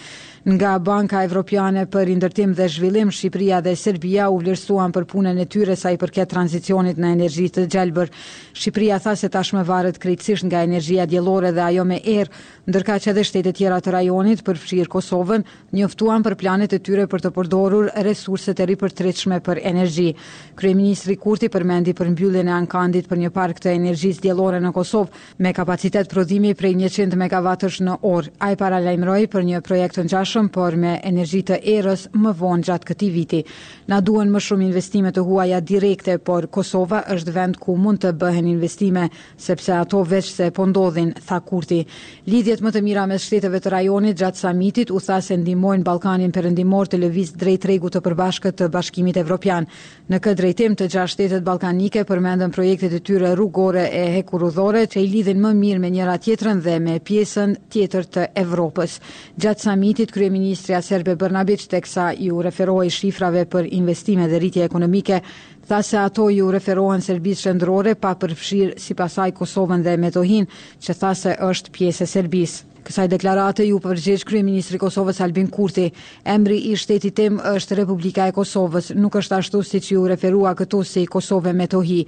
Nga 0.43 0.71
Banka 0.83 1.21
Evropiane 1.23 1.85
për 1.87 2.09
indërtim 2.17 2.51
dhe 2.59 2.65
zhvillim, 2.67 3.13
Shqipria 3.15 3.61
dhe 3.63 3.77
Serbia 3.79 4.25
u 4.29 4.41
vlerësuan 4.41 4.91
për 4.91 5.05
punën 5.13 5.39
e 5.39 5.45
tyre 5.47 5.77
sa 5.79 5.93
i 5.95 5.99
përket 6.03 6.33
tranzicionit 6.33 6.99
në 6.99 7.13
energji 7.15 7.45
të 7.55 7.69
gjelbër. 7.71 8.11
Shqipria 8.59 8.99
tha 9.05 9.15
se 9.17 9.31
tashmë 9.31 9.63
varet 9.69 10.01
krejtësisht 10.03 10.49
nga 10.49 10.65
energjia 10.67 11.07
djelore 11.07 11.53
dhe 11.55 11.63
ajo 11.69 11.85
me 11.87 12.01
erë, 12.03 12.35
ndërka 12.67 12.97
që 13.05 13.11
edhe 13.13 13.25
shtetet 13.29 13.55
tjera 13.61 13.79
të 13.81 13.95
rajonit 13.95 14.43
për 14.43 14.59
fshirë 14.65 14.91
Kosovën, 14.91 15.47
njoftuan 15.83 16.23
për 16.23 16.35
planet 16.39 16.73
e 16.77 16.79
tyre 16.87 17.07
për 17.11 17.23
të 17.25 17.31
përdorur 17.35 17.89
resurset 18.07 18.61
e 18.61 18.67
ripërtritshme 18.71 19.41
për 19.45 19.59
energji. 19.67 20.13
Kryeministri 20.59 21.17
Kurti 21.23 21.49
përmendi 21.51 21.95
për 21.99 22.11
mbylljen 22.15 22.49
e 22.49 22.53
Ankandit 22.55 23.09
për 23.11 23.19
një 23.23 23.31
park 23.35 23.59
të 23.63 23.73
energjisë 23.77 24.23
diellore 24.25 24.61
në 24.63 24.71
Kosovë 24.77 25.43
me 25.45 25.53
kapacitet 25.57 26.09
prodhimi 26.13 26.55
prej 26.59 26.75
100 26.87 27.19
megavatësh 27.23 27.81
në 27.87 27.97
orë. 28.13 28.31
Ai 28.47 28.53
paralajmëroi 28.61 29.27
për 29.33 29.47
një 29.51 29.63
projekt 29.67 29.99
të 29.99 30.05
ngjashëm 30.07 30.51
por 30.55 30.77
me 30.83 30.93
energji 31.09 31.43
të 31.51 31.59
erës 31.75 32.07
më 32.23 32.35
vonë 32.41 32.67
gjatë 32.69 32.89
këtij 32.93 33.13
viti. 33.17 33.43
Na 33.91 34.01
duen 34.01 34.31
më 34.33 34.43
shumë 34.47 34.67
investime 34.69 35.11
të 35.13 35.25
huaja 35.27 35.61
direkte, 35.73 36.19
por 36.19 36.47
Kosova 36.55 37.03
është 37.15 37.33
vend 37.37 37.59
ku 37.61 37.77
mund 37.77 38.05
të 38.05 38.15
bëhen 38.21 38.49
investime 38.53 39.09
sepse 39.37 39.75
ato 39.83 40.03
veç 40.05 40.31
se 40.35 40.51
po 40.57 40.67
ndodhin, 40.71 41.13
tha 41.27 41.41
Kurti. 41.41 41.83
Lidhjet 42.31 42.63
më 42.63 42.73
të 42.77 42.83
mira 42.87 43.07
me 43.11 43.19
shteteve 43.19 43.61
të 43.61 43.73
rajonit 43.77 44.19
gjatë 44.21 44.43
samitit 44.45 44.91
u 44.95 45.01
tha 45.01 45.21
se 45.21 45.37
ndihmojnë 45.37 45.72
ndihmojnë 45.73 45.87
Ballkanin 45.87 46.33
Perëndimor 46.33 46.89
të 46.91 46.99
lëviz 47.01 47.31
drejt 47.41 47.65
rregut 47.69 47.95
të 47.97 48.01
përbashkët 48.05 48.57
të 48.59 48.67
Bashkimit 48.75 49.17
Evropian. 49.21 49.65
Në 50.13 50.19
këtë 50.25 50.37
drejtim 50.41 50.75
të 50.77 50.89
gjashtë 50.93 51.27
shtetet 51.29 51.45
ballkanike 51.47 52.03
përmendën 52.09 52.53
projekte 52.53 52.91
të 52.93 52.99
tyre 53.09 53.31
rrugore 53.39 53.87
e 53.89 54.03
hekurudhore 54.19 54.83
që 54.93 55.03
i 55.03 55.09
lidhin 55.15 55.41
më 55.43 55.53
mirë 55.63 55.83
me 55.87 55.91
njëra 55.95 56.17
tjetrën 56.21 56.61
dhe 56.65 56.75
me 56.85 56.99
pjesën 57.09 57.55
tjetër 57.73 58.09
të 58.15 58.27
Evropës. 58.45 58.99
Gjatë 59.41 59.65
samitit 59.69 60.13
kryeministri 60.13 60.81
Serbe 60.83 61.17
Brnabić 61.17 61.65
teksa 61.77 62.11
ju 62.19 62.43
referoi 62.43 62.91
shifrave 62.91 63.47
për 63.47 63.71
investime 63.79 64.29
dhe 64.29 64.41
rritje 64.45 64.65
ekonomike, 64.69 65.23
tha 65.69 65.81
se 65.83 65.97
ato 66.05 66.29
ju 66.31 66.51
referohen 66.51 67.01
Serbisë 67.01 67.47
shëndrore 67.49 67.95
pa 67.97 68.13
përfshirë 68.19 68.77
si 68.81 68.95
pasaj 68.99 69.33
Kosovën 69.41 69.83
dhe 69.89 69.97
Metohin, 69.97 70.47
që 70.85 70.99
tha 71.01 71.15
se 71.15 71.39
është 71.41 71.73
pjesë 71.79 72.11
Serbisë. 72.19 72.69
Kësaj 72.83 73.07
deklarate 73.15 73.63
ju 73.69 73.79
përgjesh 73.83 74.25
krye 74.27 74.43
ministri 74.43 74.79
Kosovës 74.83 75.21
Albin 75.23 75.47
Kurti. 75.55 75.85
Emri 76.27 76.57
i 76.71 76.75
shtetit 76.79 77.15
tim 77.15 77.37
është 77.47 77.79
Republika 77.79 78.27
e 78.31 78.35
Kosovës, 78.35 78.91
nuk 78.99 79.15
është 79.21 79.37
ashtu 79.39 79.61
si 79.65 79.81
që 79.87 79.93
ju 79.97 80.07
referua 80.11 80.53
këtu 80.59 80.81
si 80.87 81.05
Kosove 81.07 81.53
me 81.55 81.69
tohi. 81.71 82.01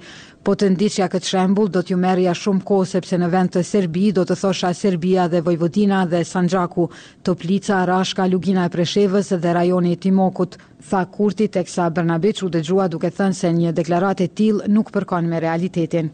Po 0.45 0.53
të 0.53 0.73
ndisja 0.75 1.07
këtë 1.13 1.29
shembul, 1.31 1.69
do 1.73 1.81
t'ju 1.81 1.95
merja 1.97 2.33
shumë 2.37 2.63
ko 2.67 2.81
sepse 2.85 3.17
në 3.17 3.29
vend 3.33 3.53
të 3.55 3.63
Serbi, 3.65 4.09
do 4.13 4.25
të 4.27 4.37
thosha 4.41 4.73
Serbia 4.77 5.27
dhe 5.31 5.41
Vojvodina 5.47 6.03
dhe 6.11 6.23
Sanxaku, 6.27 6.89
Toplica, 7.25 7.83
Rashka, 7.89 8.27
Lugina 8.27 8.65
e 8.67 8.73
Preshevës 8.75 9.31
dhe 9.41 9.53
rajoni 9.59 9.95
i 9.95 10.01
Timokut. 10.05 10.57
Tha 10.89 11.05
Kurti 11.11 11.47
teksa 11.49 11.87
Bernabeq 11.89 12.43
u 12.45 12.51
dëgjua 12.53 12.89
duke 12.93 13.09
thënë 13.09 13.39
se 13.39 13.53
një 13.57 13.71
deklarate 13.79 14.27
til 14.37 14.59
nuk 14.69 14.91
përkon 14.93 15.31
me 15.31 15.39
realitetin. 15.41 16.11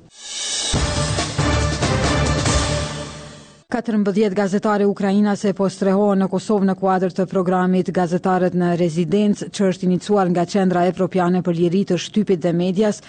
14 3.72 4.34
gazetare 4.36 4.84
ukraina 4.86 5.34
se 5.40 5.54
po 5.56 5.63
strehohen 5.72 6.20
në 6.20 6.25
Kosovë 6.34 6.66
në 6.70 6.74
kuadrë 6.82 7.13
të 7.16 7.25
programit 7.32 7.88
gazetarët 7.96 8.58
në 8.60 8.74
rezidencë 8.82 9.48
që 9.56 9.70
është 9.72 9.88
inicuar 9.88 10.28
nga 10.34 10.44
qendra 10.54 10.82
evropiane 10.90 11.40
për 11.46 11.56
liri 11.60 11.86
të 11.88 11.96
shtypit 12.06 12.42
dhe 12.44 12.51
medias 12.51 13.00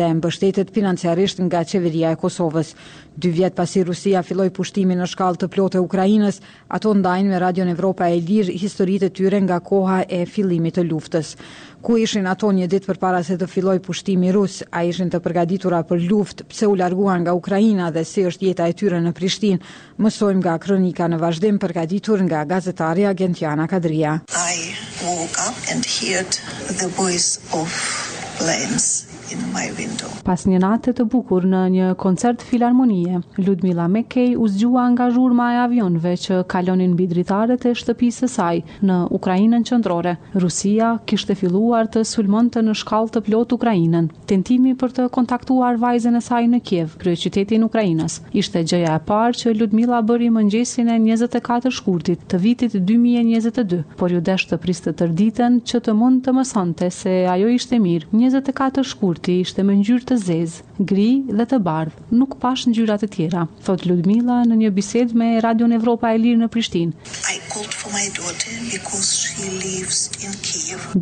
dhe 0.00 0.08
mbështetet 0.18 0.72
financiarisht 0.74 1.38
nga 1.46 1.62
qeveria 1.70 2.10
e 2.10 2.18
Kosovës. 2.18 2.72
Dy 3.18 3.30
vjetë 3.36 3.54
pasi 3.60 3.84
Rusia 3.86 4.24
filloj 4.26 4.48
pushtimin 4.58 4.98
në 4.98 5.06
shkall 5.12 5.38
të 5.38 5.48
e 5.78 5.84
Ukrajinës, 5.86 6.40
ato 6.68 6.94
ndajnë 6.98 7.30
me 7.30 7.38
Radion 7.42 7.68
Evropa 7.70 8.10
e 8.10 8.18
Lirë 8.20 8.58
historit 8.62 9.02
e 9.06 9.10
tyre 9.14 9.38
nga 9.42 9.60
koha 9.60 10.02
e 10.08 10.24
fillimit 10.26 10.74
të 10.82 10.88
luftës 10.90 11.36
ku 11.80 11.94
ishin 11.98 12.26
ato 12.26 12.50
një 12.52 12.66
ditë 12.70 12.88
përpara 12.90 13.20
se 13.26 13.36
të 13.38 13.46
fillojë 13.50 13.82
pushtimi 13.84 14.32
rus, 14.34 14.58
a 14.70 14.82
ishin 14.86 15.10
të 15.12 15.20
përgatitura 15.26 15.82
për 15.86 16.02
luftë, 16.10 16.46
pse 16.50 16.66
u 16.66 16.74
larguan 16.78 17.22
nga 17.24 17.34
Ukraina 17.38 17.90
dhe 17.94 18.04
si 18.04 18.24
është 18.30 18.46
jeta 18.50 18.66
e 18.66 18.74
tyre 18.80 19.00
në 19.04 19.12
Prishtinë? 19.14 19.60
Mësojmë 20.02 20.42
nga 20.44 20.56
kronika 20.64 21.08
në 21.08 21.20
vazhdim 21.22 21.58
përgatitur 21.62 22.24
nga 22.26 22.44
gazetaria 22.50 23.14
Gentiana 23.14 23.68
Kadria. 23.70 24.18
I 24.28 24.74
woke 25.04 25.38
up 25.46 25.58
and 25.74 25.86
heard 25.86 26.42
the 26.82 26.90
voice 26.98 27.32
of 27.54 27.70
in 29.32 29.40
my 29.52 29.68
window. 29.80 30.08
Pas 30.24 30.44
një 30.48 30.58
natë 30.62 30.92
të 30.98 31.04
bukur 31.12 31.44
në 31.48 31.60
një 31.74 31.88
koncert 32.00 32.42
filharmonie, 32.46 33.18
Ludmila 33.44 33.84
Mekej 33.92 34.34
u 34.40 34.46
zgjua 34.48 34.86
nga 34.94 35.08
zhurma 35.12 35.48
e 35.56 35.60
avionëve 35.64 36.12
që 36.24 36.38
kalonin 36.52 36.94
mbi 36.94 37.06
dritaret 37.10 37.66
e 37.68 37.74
shtëpisë 37.80 38.18
së 38.24 38.28
saj 38.34 38.60
në 38.88 38.96
Ukrainën 39.18 39.64
qendrore. 39.68 40.14
Rusia 40.44 40.94
kishte 41.08 41.36
filluar 41.38 41.90
të 41.92 42.04
sulmonte 42.08 42.62
në 42.64 42.76
shkallë 42.82 43.14
të 43.18 43.22
plot 43.28 43.52
Ukrainën. 43.58 44.08
Tentimi 44.30 44.72
për 44.80 44.94
të 44.98 45.08
kontaktuar 45.16 45.80
vajzën 45.82 46.16
e 46.16 46.22
saj 46.28 46.42
në 46.54 46.62
Kiev, 46.70 46.96
kryeqytetin 47.02 47.66
Ukrainës, 47.68 48.20
ishte 48.32 48.64
gjëja 48.64 48.96
e 48.96 49.04
parë 49.08 49.38
që 49.42 49.56
Ludmila 49.60 50.00
bëri 50.10 50.30
mëngjesin 50.38 50.90
e 50.94 50.98
24 51.08 51.74
shkurtit 51.80 52.24
të 52.32 52.40
vitit 52.46 52.76
2022, 52.92 53.82
por 54.00 54.12
ju 54.12 54.20
desh 54.30 54.48
të 54.50 54.60
priste 54.64 54.92
tërditen 54.96 55.60
që 55.68 55.82
të 55.88 55.96
mund 56.00 56.24
të 56.24 56.36
mësonte 56.38 56.90
se 57.00 57.16
ajo 57.34 57.48
ishte 57.58 57.80
mirë 57.80 58.12
24 58.12 58.84
shkurt 58.84 59.17
burti 59.18 59.34
ishte 59.42 59.64
me 59.66 59.74
ngjyrë 59.78 60.04
të 60.12 60.16
zezë, 60.24 60.84
gri 60.90 61.06
dhe 61.34 61.44
të 61.50 61.58
bardhë, 61.66 62.02
nuk 62.20 62.36
pash 62.42 62.66
ngjyrat 62.70 63.02
e 63.06 63.08
tjera, 63.14 63.40
thot 63.66 63.82
Ludmila 63.88 64.36
në 64.46 64.58
një 64.62 64.70
bisedë 64.78 65.16
me 65.18 65.30
Radio 65.44 65.66
Evropa 65.78 66.12
e 66.14 66.20
Lirë 66.22 66.40
në 66.44 66.48
Prishtinë. 66.54 66.92
Po 67.52 67.64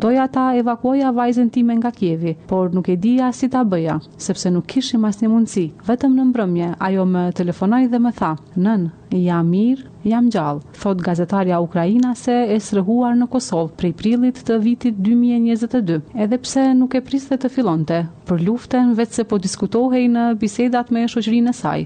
Doja 0.01 0.25
ta 0.33 0.47
evakuoja 0.57 1.11
vajzën 1.19 1.51
time 1.53 1.77
nga 1.77 1.91
Kievi, 1.93 2.33
por 2.49 2.73
nuk 2.73 2.89
e 2.89 2.95
dija 3.05 3.29
si 3.33 3.49
ta 3.53 3.61
bëja, 3.63 3.99
sepse 4.27 4.49
nuk 4.53 4.65
kishim 4.73 5.05
asnjë 5.09 5.29
mundësi, 5.33 5.67
vetëm 5.89 6.17
në 6.17 6.25
mbrëmje 6.31 6.71
ajo 6.89 7.05
më 7.13 7.25
telefonoi 7.39 7.85
dhe 7.93 8.01
më 8.07 8.13
tha: 8.21 8.31
"Nën, 8.67 8.89
jam 9.15 9.45
mirë, 9.49 9.85
jam 10.07 10.27
gjallë, 10.33 10.61
thot 10.77 11.01
gazetarja 11.05 11.59
Ukrajina 11.63 12.13
se 12.17 12.35
e 12.53 12.57
sërhuar 12.63 13.13
në 13.19 13.27
Kosovë 13.31 13.71
prej 13.79 13.93
prilit 13.99 14.37
të 14.47 14.57
vitit 14.63 14.95
2022, 15.05 16.01
edhe 16.25 16.37
pse 16.43 16.63
nuk 16.79 16.91
e 16.97 17.01
priste 17.05 17.35
të 17.39 17.47
filonte, 17.53 17.99
për 18.27 18.37
luften 18.47 18.87
vetë 18.99 19.13
se 19.19 19.23
po 19.31 19.35
diskutohej 19.43 20.05
në 20.15 20.23
bisedat 20.41 20.87
me 20.91 20.99
e 21.05 21.11
shoqërinë 21.15 21.49
e 21.51 21.53
saj 21.61 21.79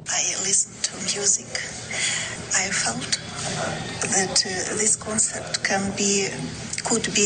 could 6.90 7.06
be 7.16 7.26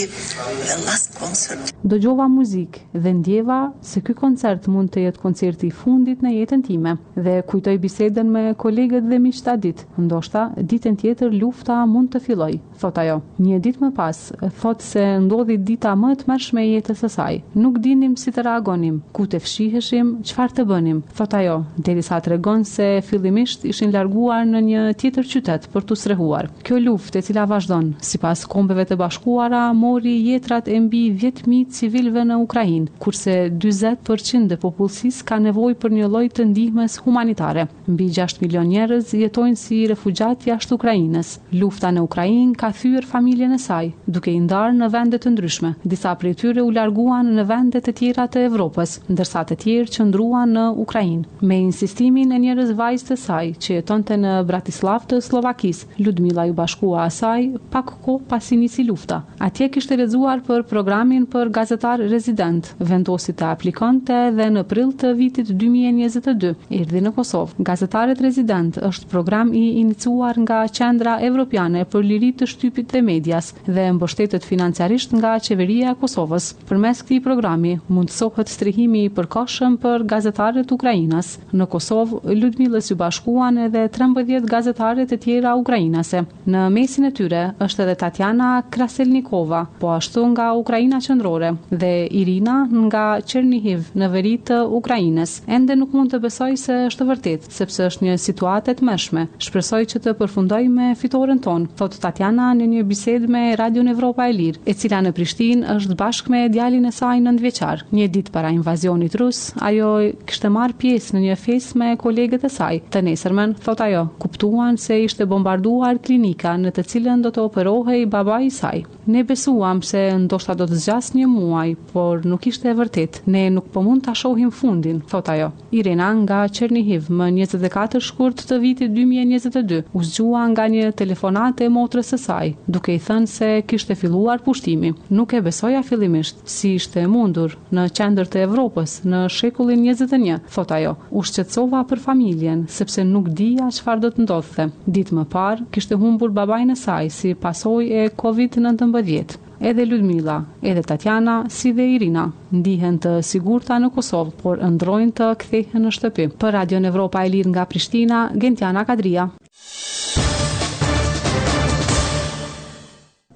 the 0.74 0.78
last 0.88 1.08
concert. 1.20 1.74
Dëgjova 1.88 2.28
muzikë 2.32 2.98
dhe 3.00 3.12
ndjeva 3.20 3.58
se 3.86 4.02
ky 4.06 4.16
koncert 4.18 4.66
mund 4.72 4.90
të 4.94 5.04
jetë 5.06 5.22
koncerti 5.22 5.70
i 5.70 5.74
fundit 5.76 6.24
në 6.26 6.32
jetën 6.40 6.64
time 6.66 6.96
dhe 7.16 7.36
kujtoj 7.50 7.76
bisedën 7.84 8.30
me 8.34 8.44
kolegët 8.58 9.06
dhe 9.10 9.20
miqtë 9.22 9.56
ditë. 9.66 9.86
Ndoshta 10.06 10.48
ditën 10.70 10.98
tjetër 11.02 11.34
lufta 11.40 11.78
mund 11.88 12.10
të 12.16 12.22
filloj, 12.26 12.56
thot 12.82 12.98
ajo. 13.04 13.20
Një 13.46 13.60
ditë 13.68 13.84
më 13.86 13.92
pas, 14.00 14.20
thot 14.62 14.82
se 14.86 15.04
ndodhi 15.28 15.58
dita 15.60 15.94
më 15.96 16.14
e 16.16 16.20
tmerrshme 16.24 16.66
e 16.66 16.72
jetës 16.76 17.04
së 17.06 17.10
saj. 17.18 17.40
Nuk 17.56 17.78
dinim 17.86 18.16
si 18.20 18.34
të 18.34 18.46
reagonim, 18.48 19.00
ku 19.16 19.28
të 19.30 19.42
fshiheshim, 19.46 20.16
çfarë 20.26 20.58
të 20.60 20.66
bënim, 20.72 21.04
thot 21.20 21.38
ajo, 21.40 21.60
derisa 21.86 22.18
tregon 22.26 22.66
se 22.66 22.90
fillimisht 23.06 23.68
ishin 23.72 23.94
larguar 23.94 24.46
në 24.50 24.64
një 24.70 24.86
tjetër 25.04 25.30
qytet 25.36 25.70
për 25.74 25.86
të 25.92 26.00
srehuar. 26.02 26.50
Kjo 26.66 26.82
luftë 26.82 27.22
e 27.22 27.26
cila 27.30 27.46
vazhdon 27.50 27.94
sipas 28.06 28.46
kombeve 28.50 28.88
të 28.90 28.98
bashkuara 29.00 29.45
para 29.50 29.72
mori 29.74 30.26
jetrat 30.32 30.68
e 30.68 30.80
mbi 30.80 31.14
10.000 31.22 31.70
civilve 31.76 32.24
në 32.26 32.36
Ukrajin, 32.42 32.88
kurse 33.04 33.34
20% 33.62 34.56
e 34.56 34.58
popullsis 34.58 35.20
ka 35.28 35.38
nevoj 35.38 35.76
për 35.78 35.92
një 36.00 36.08
lojtë 36.14 36.40
të 36.40 36.46
ndihmes 36.50 36.96
humanitare. 37.06 37.68
Mbi 37.86 38.08
6 38.16 38.40
milion 38.42 38.66
njerës 38.72 39.12
jetojnë 39.14 39.60
si 39.62 39.84
refugjat 39.92 40.48
jashtë 40.50 40.74
Ukrajinës. 40.80 41.36
Lufta 41.62 41.92
në 41.94 42.02
Ukrajin 42.08 42.56
ka 42.58 42.72
thyrë 42.74 43.06
familjen 43.12 43.54
e 43.54 43.60
saj, 43.62 43.92
duke 44.10 44.34
i 44.34 44.40
ndarë 44.48 44.74
në 44.80 44.90
vendet 44.96 45.26
të 45.28 45.36
ndryshme. 45.36 45.72
Disa 45.94 46.16
për 46.18 46.32
e 46.32 46.34
tyre 46.42 46.66
u 46.66 46.74
larguan 46.80 47.30
në 47.38 47.46
vendet 47.52 47.86
të 47.86 47.96
tjera 48.00 48.26
të 48.34 48.48
Evropës, 48.50 48.98
ndërsa 49.14 49.46
të 49.52 49.60
tjerë 49.62 49.94
që 50.00 50.08
ndruan 50.10 50.58
në 50.58 50.66
Ukrajin. 50.86 51.22
Me 51.46 51.62
insistimin 51.68 52.34
e 52.34 52.42
njerës 52.48 52.74
vajzë 52.82 53.10
të 53.12 53.20
saj, 53.28 53.54
që 53.62 53.78
jeton 53.78 54.02
të 54.10 54.18
në 54.26 54.34
Bratislav 54.50 55.06
të 55.14 55.22
Slovakis, 55.30 55.86
Ludmila 56.02 56.50
ju 56.50 56.58
bashkua 56.64 57.06
asaj, 57.06 57.52
pak 57.78 57.94
ko 58.08 58.18
pasini 58.34 58.66
si 58.72 58.90
lufta. 58.90 59.22
Atje 59.40 59.68
kishte 59.68 59.96
lexuar 60.00 60.40
për 60.46 60.62
programin 60.64 61.26
për 61.28 61.50
gazetar 61.52 62.00
rezident. 62.08 62.70
Vendosi 62.80 63.34
të 63.36 63.48
aplikonte 63.52 64.20
dhe 64.32 64.46
në 64.56 64.62
prill 64.70 64.94
të 64.96 65.10
vitit 65.18 65.50
2022 65.50 66.54
erdhi 66.78 67.02
në 67.04 67.12
Kosovë. 67.18 67.60
Gazetari 67.68 68.16
rezident 68.20 68.78
është 68.90 69.10
program 69.12 69.52
i 69.54 69.64
iniciuar 69.82 70.40
nga 70.46 70.62
Qendra 70.72 71.18
Evropiane 71.28 71.84
për 71.86 72.08
Liri 72.08 72.30
të 72.40 72.48
Shtypit 72.48 72.94
dhe 72.94 73.02
Medias 73.04 73.52
dhe 73.68 73.90
mbështetet 73.98 74.48
financiarisht 74.48 75.16
nga 75.20 75.34
Qeveria 75.48 75.92
e 75.92 76.00
Kosovës. 76.00 76.54
Përmes 76.70 77.04
këtij 77.04 77.20
programi 77.28 77.76
mundësohet 77.90 78.48
strehimi 78.50 79.04
i 79.06 79.12
përkohshëm 79.20 79.76
për 79.84 80.08
gazetarët 80.16 80.72
ukrainas. 80.72 81.34
Në 81.52 81.68
Kosovë 81.76 82.38
Ludmilla 82.40 82.80
si 82.82 82.96
bashkuan 82.96 83.60
edhe 83.68 83.84
13 84.00 84.48
gazetarë 84.56 85.10
të 85.12 85.20
tjera 85.28 85.58
ukrainase. 85.60 86.24
Në 86.48 86.66
mesin 86.80 87.12
e 87.12 87.12
tyre 87.20 87.46
është 87.60 87.84
edhe 87.84 88.00
Tatiana 88.06 88.54
Kraselnik 88.70 89.25
Kalashnikova, 89.26 89.66
po 89.80 89.88
ashtu 89.94 90.26
nga 90.32 90.54
Ukraina 90.54 91.00
Qendrore 91.02 91.56
dhe 91.72 92.08
Irina 92.12 92.68
nga 92.86 93.22
Chernihiv 93.26 93.90
në 93.96 94.10
veri 94.12 94.38
të 94.46 94.60
Ukrainës. 94.78 95.42
Ende 95.48 95.76
nuk 95.76 95.94
mund 95.94 96.12
të 96.14 96.20
besoj 96.24 96.52
se 96.58 96.74
është 96.90 97.04
vërtet, 97.10 97.42
sepse 97.52 97.84
është 97.88 98.06
një 98.06 98.18
situatë 98.26 98.76
të 98.80 98.86
mëshme. 98.90 99.28
Shpresoj 99.46 99.84
që 99.94 100.00
të 100.06 100.14
përfundoj 100.20 100.62
me 100.78 100.92
fitoren 101.00 101.40
ton, 101.46 101.66
thot 101.78 101.98
Tatiana 102.04 102.52
në 102.60 102.68
një 102.74 102.84
bisedë 102.94 103.28
me 103.36 103.46
Radio 103.60 103.84
Evropa 103.96 104.28
e 104.28 104.34
Lirë, 104.38 104.60
e 104.66 104.74
cila 104.74 105.02
në 105.06 105.12
Prishtinë 105.18 105.76
është 105.78 105.98
bashkë 106.00 106.32
me 106.36 106.44
djalin 106.54 106.86
e 106.86 106.92
saj 106.92 107.20
9 107.22 107.84
Një 107.92 108.08
ditë 108.16 108.32
para 108.36 108.50
invazionit 108.56 109.16
rus, 109.22 109.44
ajo 109.66 109.90
kishte 110.30 110.50
marr 110.52 110.74
pjesë 110.82 111.16
në 111.16 111.22
një 111.26 111.38
festë 111.46 111.80
me 111.82 111.90
kolegët 112.02 112.44
e 112.44 112.50
saj. 112.54 112.82
Të 112.94 113.02
nesërmen, 113.10 113.56
thot 113.66 113.82
ajo, 113.88 114.06
kuptuan 114.24 114.78
se 114.78 115.02
ishte 115.08 115.26
bombarduar 115.26 115.98
klinika 116.06 116.56
në 116.58 116.76
të 116.78 116.88
cilën 116.92 117.24
do 117.26 117.32
të 117.36 117.46
operohej 117.50 118.04
babai 118.18 118.42
i 118.50 118.54
saj. 118.60 118.86
Ne 119.08 119.24
besuam 119.24 119.82
se 119.86 120.00
ndoshta 120.18 120.54
do 120.58 120.66
të 120.66 120.80
zgjas 120.82 121.12
një 121.14 121.28
muaj, 121.30 121.76
por 121.92 122.24
nuk 122.26 122.46
ishte 122.50 122.72
e 122.72 122.74
vërtet. 122.80 123.20
Ne 123.30 123.44
nuk 123.54 123.68
po 123.74 123.84
mund 123.86 124.02
ta 124.08 124.14
shohim 124.18 124.50
fundin, 124.50 125.04
thot 125.12 125.28
ajo. 125.30 125.52
Irena 125.78 126.08
nga 126.24 126.40
Chernihiv, 126.50 127.12
më 127.14 127.28
24 127.36 128.02
shkurt 128.02 128.42
të 128.50 128.58
vitit 128.64 128.92
2022, 128.98 129.84
u 129.94 130.02
zgjua 130.10 130.48
nga 130.54 130.66
një 130.74 130.88
telefonatë 131.02 131.68
e 131.68 131.74
motrës 131.76 132.10
së 132.16 132.20
saj, 132.24 132.54
duke 132.66 132.96
i 132.96 133.02
thënë 133.08 133.30
se 133.30 133.52
kishte 133.70 133.94
filluar 134.00 134.42
pushtimi. 134.48 134.96
Nuk 135.20 135.38
e 135.38 135.44
besoja 135.50 135.84
fillimisht, 135.86 136.42
si 136.56 136.74
ishte 136.80 137.04
e 137.06 137.12
mundur 137.12 137.54
në 137.70 137.86
qendër 137.94 138.26
të 138.34 138.42
Evropës 138.48 138.98
në 139.06 139.22
shekullin 139.38 139.86
21, 139.86 140.42
thot 140.56 140.74
ajo. 140.80 140.96
U 141.12 141.22
shqetësova 141.22 141.84
për 141.94 142.02
familjen, 142.08 142.66
sepse 142.80 143.06
nuk 143.14 143.30
dija 143.30 143.70
çfarë 143.78 144.06
do 144.08 144.14
të 144.18 144.26
ndodhte. 144.26 144.68
Ditë 144.98 145.20
më 145.22 145.30
parë 145.38 145.70
kishte 145.78 145.94
humbur 146.02 146.34
babain 146.42 146.74
e 146.74 146.80
saj 146.88 147.14
si 147.20 147.36
pasojë 147.46 148.02
e 148.02 148.10
COVID-19 148.26 148.95
13 148.96 149.02
vjet. 149.08 149.38
Edhe 149.60 149.86
Ludmila, 149.86 150.44
edhe 150.64 150.84
Tatjana, 150.84 151.36
si 151.50 151.72
dhe 151.74 151.86
Irina, 151.96 152.26
ndihen 152.56 152.98
të 153.04 153.14
sigurta 153.24 153.78
në 153.80 153.90
Kosovë, 153.96 154.36
por 154.44 154.60
ndrojnë 154.64 155.16
të 155.20 155.30
kthehen 155.44 155.88
në 155.88 155.94
shtëpi. 155.98 156.28
Për 156.44 156.54
Radio 156.60 156.82
Evropa 156.92 157.24
e 157.28 157.32
Lirë 157.34 157.54
nga 157.56 157.68
Prishtina, 157.72 158.24
Gentiana 158.40 158.86
Kadria. 158.90 159.28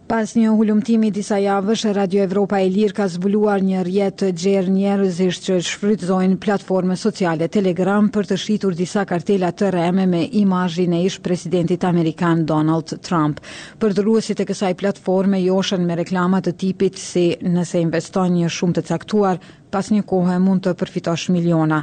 Pas 0.10 0.32
një 0.34 0.50
hulumtimi 0.58 1.12
disa 1.14 1.38
javësh, 1.38 1.84
Radio 1.94 2.24
Evropa 2.26 2.58
e 2.66 2.70
Lirë 2.74 2.96
ka 2.98 3.06
zbuluar 3.14 3.62
një 3.62 3.84
rjet 3.86 4.16
të 4.18 4.30
gjerë 4.42 4.72
njerëzisht 4.74 5.44
që 5.46 5.58
shfrytzojnë 5.68 6.40
platforme 6.42 6.96
sociale 6.98 7.46
Telegram 7.56 8.08
për 8.16 8.26
të 8.32 8.38
shitur 8.44 8.74
disa 8.80 9.04
kartela 9.06 9.52
të 9.54 9.70
reme 9.76 10.08
me 10.10 10.24
imajin 10.42 10.96
e 10.98 11.04
ish 11.06 11.20
presidentit 11.22 11.86
Amerikan 11.92 12.42
Donald 12.54 12.96
Trump. 13.06 13.38
Për 13.78 13.96
të 14.00 14.40
e 14.40 14.50
kësaj 14.50 14.74
platforme, 14.82 15.44
joshën 15.46 15.86
me 15.86 16.00
reklamat 16.02 16.48
të 16.50 16.56
tipit 16.66 16.98
si 16.98 17.28
nëse 17.46 17.86
investon 17.86 18.34
një 18.40 18.50
shumë 18.58 18.80
të 18.80 18.88
caktuar, 18.90 19.38
pas 19.72 19.90
një 19.94 20.04
kohë 20.10 20.36
e 20.36 20.42
mund 20.44 20.64
të 20.66 20.74
përfitosh 20.80 21.30
miliona. 21.34 21.82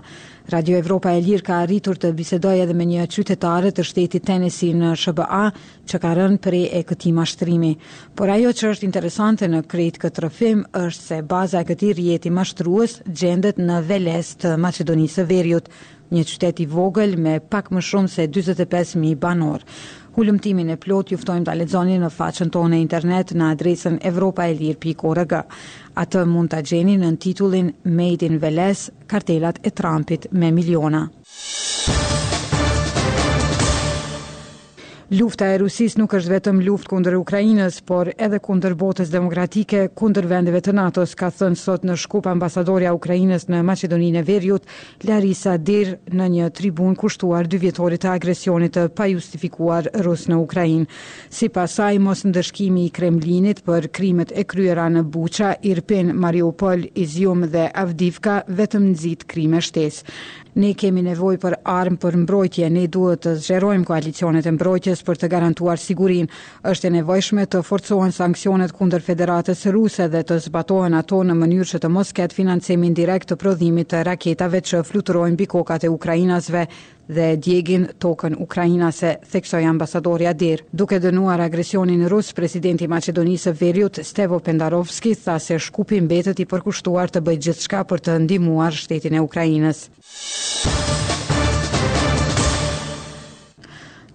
Radio 0.51 0.77
Evropa 0.79 1.11
e 1.17 1.23
Lirë 1.23 1.43
ka 1.47 1.59
arritur 1.65 1.99
të 1.99 2.11
bisedoj 2.19 2.55
edhe 2.65 2.75
me 2.79 2.87
një 2.87 3.07
qytetare 3.11 3.73
të 3.75 3.85
shtetit 3.89 4.25
tenesi 4.29 4.73
në 4.79 4.93
ShBA 4.99 5.43
që 5.91 6.01
ka 6.03 6.13
rënë 6.19 6.39
për 6.45 6.59
e 6.61 6.83
këti 6.87 7.13
mashtrimi. 7.17 7.73
Por 8.19 8.31
ajo 8.35 8.53
që 8.61 8.71
është 8.75 8.87
interesante 8.89 9.49
në 9.51 9.65
kretë 9.71 10.03
këtë 10.07 10.25
rëfim, 10.27 10.65
është 10.87 11.03
se 11.07 11.21
baza 11.33 11.63
e 11.65 11.69
këti 11.73 11.93
rjeti 11.99 12.31
mashtrues 12.31 13.01
gjendet 13.11 13.59
në 13.63 13.81
veles 13.91 14.35
të 14.45 14.57
Macedonisë 14.63 15.27
Verjut, 15.31 15.69
një 16.15 16.23
qyteti 16.23 16.69
vogël 16.71 17.17
me 17.19 17.41
pak 17.41 17.73
më 17.75 17.83
shumë 17.83 18.11
se 18.13 18.27
25.000 18.31 19.17
banorë. 19.23 19.73
Hulumtimin 20.17 20.71
e 20.73 20.79
plot 20.81 21.11
juftojmë 21.13 21.45
të 21.45 21.51
aledzoni 21.53 21.99
në 22.01 22.09
faqën 22.15 22.49
tonë 22.55 22.79
e 22.79 22.81
internet 22.85 23.35
në 23.37 23.51
adresën 23.53 23.99
evropaelir.org. 24.09 25.35
Atë 26.03 26.23
mund 26.31 26.51
të 26.53 26.59
gjeni 26.71 26.97
në 27.03 27.11
titullin 27.27 27.71
Made 28.01 28.29
in 28.29 28.37
Veles, 28.43 28.83
kartelat 29.15 29.63
e 29.65 29.73
Trumpit 29.81 30.29
me 30.35 30.53
miliona. 30.59 31.03
Lufta 35.09 35.47
e 35.55 35.59
Rusis 35.63 35.95
nuk 36.03 36.11
është 36.19 36.33
vetëm 36.33 36.57
luft 36.67 36.89
kundër 36.91 37.15
Ukrajinës, 37.15 37.77
por 37.87 38.09
edhe 38.19 38.41
kundër 38.43 38.75
botës 38.75 39.11
demokratike, 39.13 39.85
kundër 39.95 40.27
vendeve 40.27 40.59
të 40.67 40.73
NATO-s, 40.75 41.13
ka 41.15 41.29
thënë 41.31 41.59
sot 41.61 41.85
në 41.87 41.95
Shkup 42.03 42.25
ambasadorja 42.27 42.91
e 42.91 42.97
Ukrajinës 42.99 43.45
në 43.47 43.61
Maqedoninë 43.69 44.19
e 44.19 44.23
Veriut, 44.27 44.65
Larisa 45.07 45.55
Dir, 45.63 45.93
në 46.11 46.27
një 46.33 46.49
tribun 46.59 46.97
kushtuar 46.99 47.47
dy 47.47 47.61
vjetorit 47.69 48.03
të 48.03 48.11
agresionit 48.19 48.75
të 48.75 48.89
pajustifikuar 48.99 49.87
rus 50.03 50.25
në 50.27 50.41
Ukrainë. 50.43 50.89
Sipas 51.39 51.77
saj, 51.79 52.01
mos 52.03 52.25
ndërshkimi 52.27 52.89
i 52.89 52.91
Kremlinit 52.99 53.61
për 53.63 53.87
krimet 54.01 54.33
e 54.35 54.43
kryera 54.43 54.89
në 54.91 55.05
Buqa, 55.15 55.53
Irpin, 55.71 56.11
Mariupol, 56.19 56.83
Izium 57.07 57.47
dhe 57.55 57.69
Avdivka 57.87 58.41
vetëm 58.59 58.91
nxit 58.97 59.23
krime 59.31 59.63
shtesë. 59.63 60.19
Ne 60.57 60.71
kemi 60.73 61.03
nevojë 61.05 61.37
për 61.41 61.55
armë 61.69 61.99
për 62.03 62.15
mbrojtje, 62.23 62.69
ne 62.77 62.83
duhet 62.95 63.21
të 63.27 63.33
zgjerojmë 63.45 63.85
koalicionet 63.91 64.47
e 64.49 64.53
mbrojtjes 64.57 65.03
për 65.05 65.19
të 65.23 65.29
garantuar 65.35 65.83
sigurinë. 65.83 66.31
Është 66.71 66.89
e 66.89 66.93
nevojshme 66.95 67.45
të 67.53 67.61
forcohen 67.69 68.15
sanksionet 68.19 68.73
kundër 68.79 69.05
Federatës 69.11 69.67
Ruse 69.77 70.07
dhe 70.17 70.25
të 70.31 70.39
zbatohen 70.47 70.97
ato 71.03 71.21
në 71.29 71.37
mënyrë 71.45 71.69
që 71.75 71.83
të 71.85 71.93
mos 71.99 72.15
ketë 72.21 72.39
financim 72.39 72.89
direkt 73.03 73.29
të 73.35 73.39
prodhimit 73.45 73.93
të 73.93 74.01
raketave 74.09 74.65
që 74.71 74.81
fluturojnë 74.95 75.37
mbi 75.37 75.51
kokat 75.59 75.85
e 75.85 75.93
Ukrainasve, 75.99 76.65
dhe 77.09 77.37
djegin 77.37 77.87
tokën 77.99 78.35
ukrainase, 78.39 79.15
theksoj 79.31 79.65
ambasadori 79.65 80.27
Adir. 80.27 80.63
Duke 80.73 80.99
dënuar 81.01 81.41
agresionin 81.45 82.07
rus, 82.09 82.33
presidenti 82.33 82.89
Macedonisë 82.89 83.53
Veriut 83.61 84.01
Stevo 84.03 84.39
Pendarovski 84.41 85.15
tha 85.25 85.39
se 85.39 85.59
shkupi 85.59 86.01
mbetet 86.01 86.41
i 86.43 86.47
përkushtuar 86.51 87.11
të 87.13 87.25
bëjt 87.29 87.45
gjithë 87.49 87.69
shka 87.69 87.85
për 87.91 88.05
të 88.09 88.19
ndimuar 88.27 88.75
shtetin 88.85 89.17
e 89.21 89.25
Ukrajinës. 89.27 89.85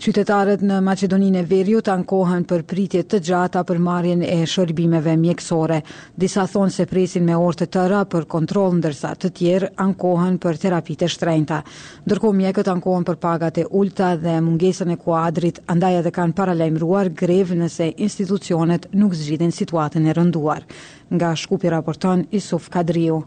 Qytetarët 0.02 0.64
në 0.66 0.80
Macedoninë 0.82 1.38
e 1.44 1.46
Veriut 1.50 1.90
ankohen 1.94 2.42
për 2.50 2.62
pritje 2.70 3.04
të 3.06 3.18
gjata 3.28 3.62
për 3.72 3.78
marrjen 3.88 4.24
e 4.26 4.38
shërbimeve 4.50 5.12
mjekësore. 5.24 5.76
Disa 6.24 6.48
thonë 6.50 6.74
se 6.74 6.86
presin 6.90 7.28
me 7.28 7.36
orë 7.38 7.60
të 7.62 7.68
tëra 7.76 8.00
për 8.10 8.24
kontroll, 8.34 8.80
ndërsa 8.80 9.12
të 9.22 9.30
tjerë 9.40 9.70
ankohen 9.86 10.40
për 10.42 10.58
terapitë 10.64 11.10
shtrenjta. 11.16 11.60
Ndërkohë 12.08 12.38
mjekët 12.40 12.72
ankohen 12.74 13.06
për 13.12 13.20
pagat 13.28 13.60
e 13.62 13.66
ulta 13.84 14.16
dhe 14.24 14.40
mungesën 14.48 14.94
e 14.96 14.98
kuadrit, 15.06 15.60
andaj 15.76 15.94
edhe 16.02 16.14
kanë 16.18 16.36
paralajmëruar 16.40 17.12
grevë 17.22 17.60
nëse 17.62 17.92
institucionet 18.08 18.90
nuk 19.04 19.14
zgjidhin 19.22 19.54
situatën 19.62 20.10
e 20.10 20.18
rënduar. 20.18 20.66
Nga 21.14 21.36
Shkupi 21.44 21.70
raporton 21.78 22.26
Isuf 22.42 22.72
Kadriu 22.74 23.20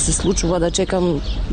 se 0.00 0.14
sluqëva 0.16 0.56
dhe 0.62 0.68
që 0.76 0.84
kam 0.90 1.06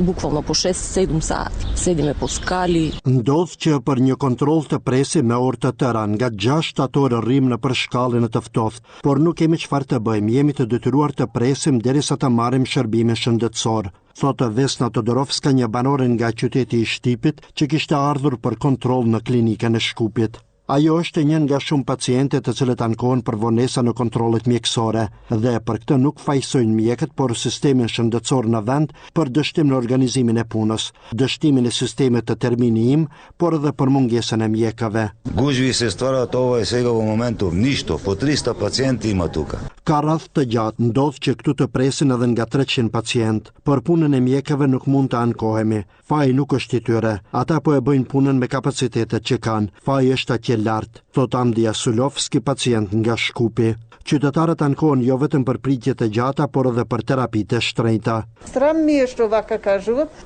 bukval 0.07 0.31
në 0.37 0.41
po 0.47 0.53
6-7 0.55 1.17
saat, 1.27 1.63
sedi 1.81 2.05
me 2.07 2.13
po 2.17 2.29
skali. 2.31 2.83
Ndodhë 3.07 3.57
që 3.63 3.79
për 3.89 4.01
një 4.05 4.15
kontrol 4.23 4.61
të 4.71 4.79
presi 4.87 5.23
me 5.27 5.35
orë 5.47 5.59
të 5.65 5.71
tëra, 5.81 6.05
nga 6.13 6.29
6-7 6.31 7.01
orë 7.07 7.19
rrim 7.25 7.49
në 7.51 7.57
për 7.65 7.75
shkallin 7.81 8.27
e 8.27 8.31
tëftoth, 8.37 8.79
por 9.03 9.19
nuk 9.25 9.35
kemi 9.41 9.59
qëfar 9.65 9.87
të 9.89 9.99
bëjmë, 10.07 10.33
jemi 10.37 10.55
të 10.57 10.67
dëtyruar 10.75 11.15
të 11.19 11.27
presim 11.35 11.81
dheri 11.83 12.05
sa 12.07 12.15
të 12.21 12.31
marim 12.39 12.65
shërbime 12.73 13.19
shëndetësor. 13.23 13.91
Thotë 14.21 14.51
Vesna 14.61 14.89
Todorovska 14.95 15.51
një 15.59 15.67
banorin 15.75 16.15
nga 16.15 16.31
qyteti 16.39 16.79
i 16.81 16.87
Shtipit 16.93 17.43
që 17.53 17.69
kishtë 17.73 17.99
ardhur 18.09 18.39
për 18.47 18.57
kontrol 18.67 19.05
në 19.11 19.25
klinike 19.27 19.69
në 19.75 19.83
Shkupit. 19.89 20.39
Ajo 20.67 20.97
është 20.99 21.21
një 21.27 21.37
nga 21.45 21.57
shumë 21.63 21.85
pacientet 21.87 22.43
të 22.43 22.53
cilët 22.59 22.81
ankohen 22.83 23.21
për 23.27 23.37
vonesa 23.39 23.79
në 23.87 23.93
kontrollet 23.95 24.47
mjekësore 24.51 25.03
dhe 25.43 25.53
për 25.67 25.77
këtë 25.85 25.97
nuk 26.01 26.19
fajsojnë 26.19 26.73
mjekët, 26.79 27.13
por 27.15 27.31
sistemin 27.39 27.87
shëndetësor 27.87 28.49
në 28.51 28.59
vend 28.67 28.91
për 29.15 29.31
dështim 29.37 29.69
në 29.71 29.77
organizimin 29.77 30.41
e 30.43 30.43
punës, 30.43 30.89
dështimin 31.15 31.69
e 31.71 31.71
sistemit 31.71 32.27
të 32.27 32.35
terminim, 32.43 33.05
por 33.39 33.55
edhe 33.61 33.71
për 33.79 33.93
mungesën 33.95 34.43
e 34.43 34.49
mjekëve. 34.57 35.05
Guzhvi 35.39 35.71
se 35.79 35.87
stvara 35.95 36.25
to 36.35 36.43
e 36.59 36.67
sega 36.67 36.91
vë 36.91 37.07
momentu, 37.13 37.47
nishto, 37.53 37.95
po 38.03 38.17
300 38.19 38.57
pacienti 38.65 39.15
ima 39.15 39.29
tuka. 39.31 39.63
Ka 39.87 40.01
rath 40.03 40.27
të 40.35 40.43
gjatë, 40.51 40.83
ndodhë 40.89 41.21
që 41.23 41.35
këtu 41.39 41.53
të 41.61 41.69
presin 41.71 42.11
edhe 42.11 42.27
nga 42.33 42.43
300 42.43 42.91
pacient, 42.91 43.53
për 43.63 43.85
punën 43.87 44.11
e 44.11 44.19
mjekëve 44.27 44.67
nuk 44.73 44.91
mund 44.91 45.13
të 45.15 45.21
ankohemi. 45.23 45.79
Faj 46.11 46.35
nuk 46.35 46.59
është 46.59 46.77
i 46.77 46.83
tyre, 46.89 47.13
ata 47.35 47.61
po 47.63 47.71
e 47.71 47.79
bëjnë 47.79 48.07
punën 48.11 48.35
me 48.39 48.51
kapacitetet 48.51 49.23
që 49.31 49.39
kanë, 49.43 49.71
faj 49.87 50.11
është 50.17 50.55
lart, 50.63 51.03
thot 51.11 51.33
Amdi 51.35 51.67
Sulovski 51.73 52.39
pacient 52.41 52.93
nga 52.93 53.15
Shkupi. 53.17 53.73
Qytetarët 54.07 54.61
ankohen 54.63 55.01
jo 55.03 55.17
vetëm 55.19 55.43
për 55.43 55.57
pritjet 55.59 55.99
e 56.01 56.07
gjata, 56.07 56.45
por 56.47 56.69
edhe 56.69 56.85
për 56.87 57.01
terapitë 57.09 57.57
e 57.57 57.63
shtrenjta. 57.65 58.13
Stram 58.47 58.79
mi 58.87 59.01
është 59.03 59.25
ova 59.25 59.41
ka 59.43 59.57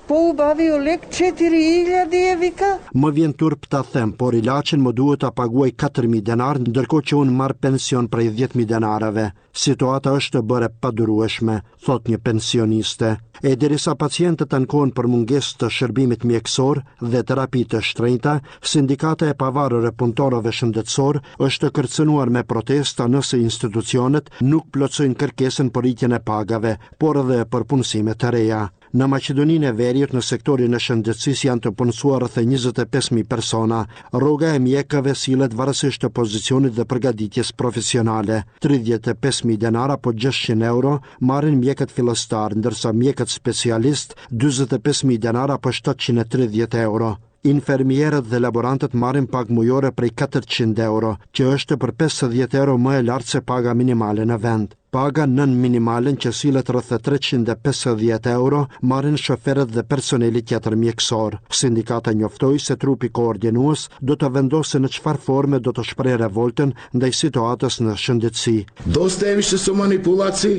po 0.07 0.17
u 0.29 0.33
bavi 0.37 0.67
u 0.71 0.77
lek 0.77 1.07
4000 1.09 2.35
vika. 2.39 2.69
Më 2.93 3.11
vjen 3.15 3.33
turp 3.33 3.65
ta 3.65 3.81
them, 3.81 4.11
por 4.13 4.35
ilaçin 4.37 4.81
më 4.85 4.91
duhet 4.93 5.19
ta 5.25 5.31
paguaj 5.31 5.71
4000 5.81 6.21
denar, 6.21 6.59
ndërkohë 6.61 7.05
që 7.07 7.15
un 7.23 7.33
marr 7.33 7.53
pension 7.59 8.07
prej 8.07 8.29
10000 8.37 8.69
denarave. 8.69 9.31
Situata 9.53 10.13
është 10.13 10.37
e 10.39 10.45
bërë 10.51 10.69
padurueshme, 10.81 11.55
thot 11.83 12.05
një 12.07 12.19
pensioniste. 12.23 13.17
E 13.43 13.55
dirisa 13.57 13.95
pacientët 13.95 14.53
ankohen 14.53 14.93
për 14.93 15.09
mungesë 15.09 15.57
të 15.57 15.69
shërbimit 15.75 16.21
mjekësor 16.23 16.83
dhe 17.01 17.25
terapitë 17.25 17.75
të 17.75 17.81
shtrenjta, 17.89 18.37
sindikata 18.61 19.25
e 19.25 19.33
pavarur 19.33 19.89
shkaktore 20.21 20.41
dhe 20.45 20.51
shëndetësor 20.55 21.15
është 21.47 21.69
kërcënuar 21.75 22.29
me 22.33 22.41
protesta 22.49 23.05
nëse 23.09 23.37
institucionet 23.43 24.27
nuk 24.49 24.67
plotësojnë 24.75 25.15
kërkesën 25.21 25.71
për 25.73 25.83
rritjen 25.85 26.13
e 26.13 26.19
pagave, 26.27 26.73
por 27.01 27.17
edhe 27.21 27.37
për 27.53 27.65
punësime 27.71 28.13
të 28.21 28.31
reja. 28.35 28.59
Në 28.93 29.05
Maqedoninë 29.13 29.69
e 29.69 29.71
Veriut 29.79 30.13
në 30.13 30.21
sektorin 30.27 30.75
e 30.75 30.79
shëndetësisë 30.85 31.47
janë 31.47 31.63
të 31.65 31.71
punësuar 31.79 32.25
rreth 32.25 32.37
25000 32.43 33.23
persona. 33.33 33.79
Rroga 34.19 34.51
e 34.53 34.59
mjekëve 34.65 35.13
sillet 35.21 35.55
varësisht 35.61 36.03
të 36.03 36.09
pozicionit 36.19 36.75
dhe 36.75 36.85
përgatitjes 36.91 37.53
profesionale. 37.61 38.41
35000 38.67 39.57
denara 39.65 39.95
apo 39.97 40.11
600 40.13 40.67
euro 40.75 40.99
marrin 41.21 41.57
mjekët 41.63 41.95
fillestar, 41.97 42.51
ndërsa 42.61 42.91
mjekët 42.93 43.29
specialist 43.39 44.13
45000 44.31 45.17
denara 45.27 45.57
apo 45.57 45.71
730 45.73 46.77
euro 46.89 47.15
infermierët 47.49 48.27
dhe 48.33 48.39
laborantët 48.41 48.93
marrin 49.03 49.27
pagë 49.35 49.55
mujore 49.59 49.91
prej 50.01 50.09
400 50.23 50.83
euro, 50.89 51.13
që 51.37 51.49
është 51.55 51.79
për 51.85 51.95
50 52.03 52.59
euro 52.61 52.77
më 52.85 52.99
e 52.99 53.07
lartë 53.09 53.33
se 53.35 53.43
paga 53.53 53.77
minimale 53.83 54.29
në 54.33 54.39
vend 54.47 54.77
paga 54.91 55.23
nën 55.29 55.51
minimalën 55.63 56.17
që 56.19 56.31
sillet 56.35 56.67
rreth 56.73 56.89
350 57.05 58.31
euro, 58.31 58.59
marrin 58.89 59.15
shoferët 59.23 59.71
dhe 59.75 59.85
personeli 59.91 60.41
tjetër 60.43 60.75
mjekësor. 60.81 61.37
Sindikata 61.59 62.11
njoftoi 62.13 62.59
se 62.59 62.75
trupi 62.81 63.07
i 63.07 63.13
koordinues 63.19 63.85
do 64.09 64.17
të 64.19 64.31
vendosë 64.35 64.81
në 64.83 64.91
çfarë 64.97 65.23
forme 65.27 65.61
do 65.63 65.71
të 65.73 65.85
shprehë 65.93 66.19
revoltën 66.25 66.75
ndaj 66.97 67.11
situatës 67.21 67.79
në 67.87 67.95
shëndetësi. 68.03 68.57
Do 68.97 69.07
të 69.07 69.31
kemi 69.31 69.47
so 69.47 69.77
manipulaci, 69.79 70.53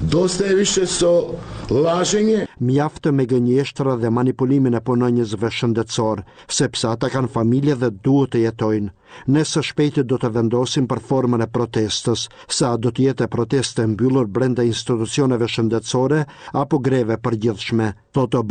do 0.00 0.24
të 0.32 0.48
kemi 0.48 0.66
shumë 0.74 0.92
so 0.96 1.12
lažnje. 1.84 2.48
Mjaftë 2.64 3.12
me 3.20 3.28
gënjeshtra 3.36 4.00
dhe 4.00 4.14
manipulimin 4.20 4.80
e 4.80 4.84
punonjësve 4.88 5.52
shëndetësor, 5.58 6.24
sepse 6.48 6.88
ata 6.96 7.12
kanë 7.12 7.34
familje 7.36 7.76
dhe 7.84 7.92
duhet 8.00 8.32
të 8.32 8.46
jetojnë. 8.48 8.96
Ne 9.34 9.42
së 9.48 9.60
shpejti 9.66 10.02
do 10.12 10.16
të 10.22 10.28
vendosim 10.36 10.86
për 10.92 11.00
formën 11.10 11.44
e 11.44 11.46
protestës, 11.58 12.24
sa 12.56 12.70
do 12.86 12.92
të 12.96 13.04
jetë 13.04 13.26
e 13.26 13.30
protestë 13.34 13.84
e 13.84 13.90
mbyllur 13.92 14.30
brenda 14.38 14.66
institucioneve 14.70 15.50
shëndetsore 15.56 16.20
apo 16.64 16.82
greve 16.90 17.20
për 17.28 17.38
gjithshme, 17.46 17.92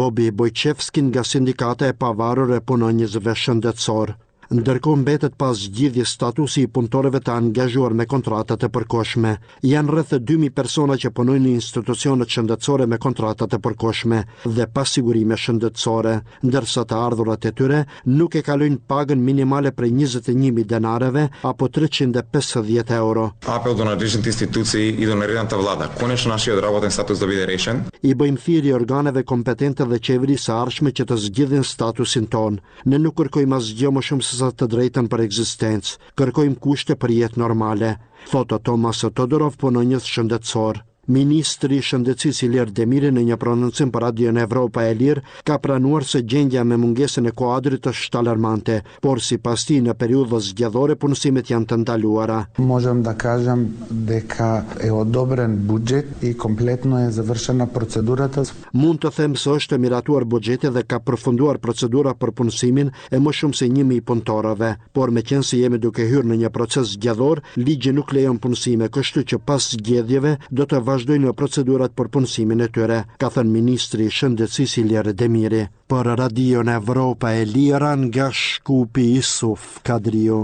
Bobi 0.04 0.30
Bojqevskin 0.43 1.12
nga 1.13 1.28
sindikate 1.34 1.91
e 1.95 1.99
pavarur 2.06 2.56
e 2.62 2.65
punonjizve 2.71 3.38
shëndetësorë 3.45 4.21
ndërkohë 4.57 4.99
mbetet 5.01 5.33
pas 5.37 5.57
zgjidhjes 5.57 6.11
statusi 6.15 6.63
i 6.63 6.69
punëtorëve 6.75 7.19
të 7.25 7.33
angazhuar 7.33 7.95
me 7.97 8.05
kontrata 8.09 8.53
të 8.59 8.67
përkohshme. 8.75 9.31
Jan 9.69 9.87
rreth 9.89 10.13
2000 10.21 10.51
persona 10.59 10.97
që 11.01 11.09
punojnë 11.17 11.45
në 11.47 11.53
institucionet 11.57 12.29
shëndetësore 12.31 12.85
me 12.87 12.99
kontrata 13.01 13.47
të 13.49 13.57
përkohshme 13.65 14.19
dhe 14.45 14.67
pasigurime 14.75 14.93
siguri 14.93 15.23
shëndetësore, 15.43 16.13
ndërsa 16.45 16.83
të 16.87 16.99
ardhurat 17.05 17.47
e 17.49 17.53
tyre 17.57 17.79
nuk 18.05 18.37
e 18.39 18.43
kalojnë 18.45 18.77
pagën 18.89 19.23
minimale 19.29 19.71
prej 19.73 19.89
21000 20.03 20.67
denareve 20.73 21.25
apo 21.49 21.67
350 21.75 22.93
euro. 22.99 23.25
Ape 23.49 23.73
u 23.73 23.73
donatishin 23.79 24.21
të 24.23 24.31
instituci 24.33 24.85
i 25.03 25.09
do 25.09 25.17
merrën 25.17 25.49
të 25.49 25.57
vlada. 25.59 25.89
Kone 25.97 26.13
është 26.19 26.29
nashë 26.33 26.59
dravotën 26.61 26.93
status 26.93 27.23
do 27.25 27.31
bide 27.31 27.47
rëshën. 27.49 27.81
I 28.05 28.13
bëjmë 28.13 28.43
thirrje 28.45 28.75
organeve 28.77 29.23
kompetente 29.25 29.87
dhe 29.89 29.97
qeverisë 29.99 30.43
sa 30.43 30.61
arshme 30.61 30.91
që 30.93 31.07
të 31.09 31.17
zgjidhin 31.25 31.65
statusin 31.65 32.29
ton. 32.31 32.61
Ne 32.85 32.99
nuk 33.01 33.17
kërkojmë 33.21 33.57
asgjë 33.57 33.93
më 33.97 34.03
shumë 34.07 34.23
se 34.29 34.37
bazat 34.43 34.58
të 34.60 34.67
drejtën 34.73 35.06
për 35.12 35.21
eksistencë, 35.27 35.97
kërkojmë 36.21 36.58
kushte 36.65 36.97
për 37.03 37.13
jetë 37.19 37.41
normale, 37.43 37.93
thotë 38.34 38.62
Thomas 38.69 39.06
Todorov 39.21 39.58
punonjës 39.63 40.10
shëndetësor. 40.17 40.82
Ministri 41.11 41.75
i 41.81 41.83
Shëndetësisë 41.83 42.45
Ilir 42.47 42.69
Demiri 42.71 43.09
në 43.11 43.25
një 43.27 43.35
prononcim 43.35 43.89
për 43.91 44.01
Radio 44.05 44.29
Evropa 44.39 44.85
e 44.87 44.93
Lirë 44.95 45.19
ka 45.43 45.57
pranuar 45.59 46.05
se 46.07 46.21
gjendja 46.23 46.63
me 46.63 46.77
mungesën 46.79 47.27
e 47.27 47.33
kuadrit 47.35 47.81
të 47.83 47.91
është 47.91 48.19
alarmante, 48.21 48.77
por 49.03 49.19
sipas 49.19 49.65
tij 49.67 49.81
në 49.83 49.95
periudhën 49.99 50.39
zgjedhore 50.45 50.95
punësimet 50.95 51.49
janë 51.51 51.67
të 51.73 51.77
ndaluara. 51.81 52.37
Mozhem 52.59 53.01
da 53.03 53.17
kažem 53.19 53.65
de 53.91 54.21
ka 54.31 54.63
e 54.79 54.89
odobren 54.95 55.57
buxhet 55.67 56.23
i 56.23 56.31
kompletno 56.39 57.01
e 57.03 57.09
zavrshena 57.17 57.67
procedurata. 57.75 58.45
Mund 58.71 59.03
të 59.03 59.11
them 59.17 59.35
se 59.35 59.57
është 59.57 59.77
miratuar 59.83 60.23
buxheti 60.23 60.71
dhe 60.71 60.85
ka 60.87 61.01
përfunduar 61.03 61.59
procedura 61.59 62.15
për 62.15 62.31
punësimin 62.39 62.93
e 63.11 63.19
më 63.19 63.35
shumë 63.41 63.59
se 63.59 63.67
1000 63.67 63.99
punëtorëve, 64.07 64.71
por 64.93 65.11
meqense 65.11 65.59
jemi 65.59 65.83
duke 65.83 66.07
hyrë 66.07 66.31
në 66.31 66.39
një 66.45 66.53
proces 66.55 66.95
zgjedhor, 66.95 67.43
ligji 67.59 67.91
nuk 67.99 68.15
lejon 68.15 68.39
punësime, 68.39 68.87
kështu 68.87 69.27
që 69.33 69.43
pas 69.43 69.67
zgjedhjeve 69.75 70.37
do 70.47 70.63
të 70.63 70.79
vazhdojnë 70.93 71.32
procedurat 71.39 71.93
për 71.97 72.08
punësimin 72.13 72.62
e 72.65 72.69
tyre, 72.73 72.99
ka 73.21 73.29
thënë 73.34 73.51
ministri 73.53 74.06
i 74.10 74.13
shëndetësisë 74.17 74.84
Ilir 74.84 75.10
Demiri 75.23 75.63
për 75.91 76.12
Radion 76.21 76.69
Evropa 76.75 77.34
e 77.39 77.43
Lira 77.53 77.93
nga 78.06 78.29
Shkupi 78.41 79.08
Isuf 79.19 79.67
Kadriu. 79.89 80.43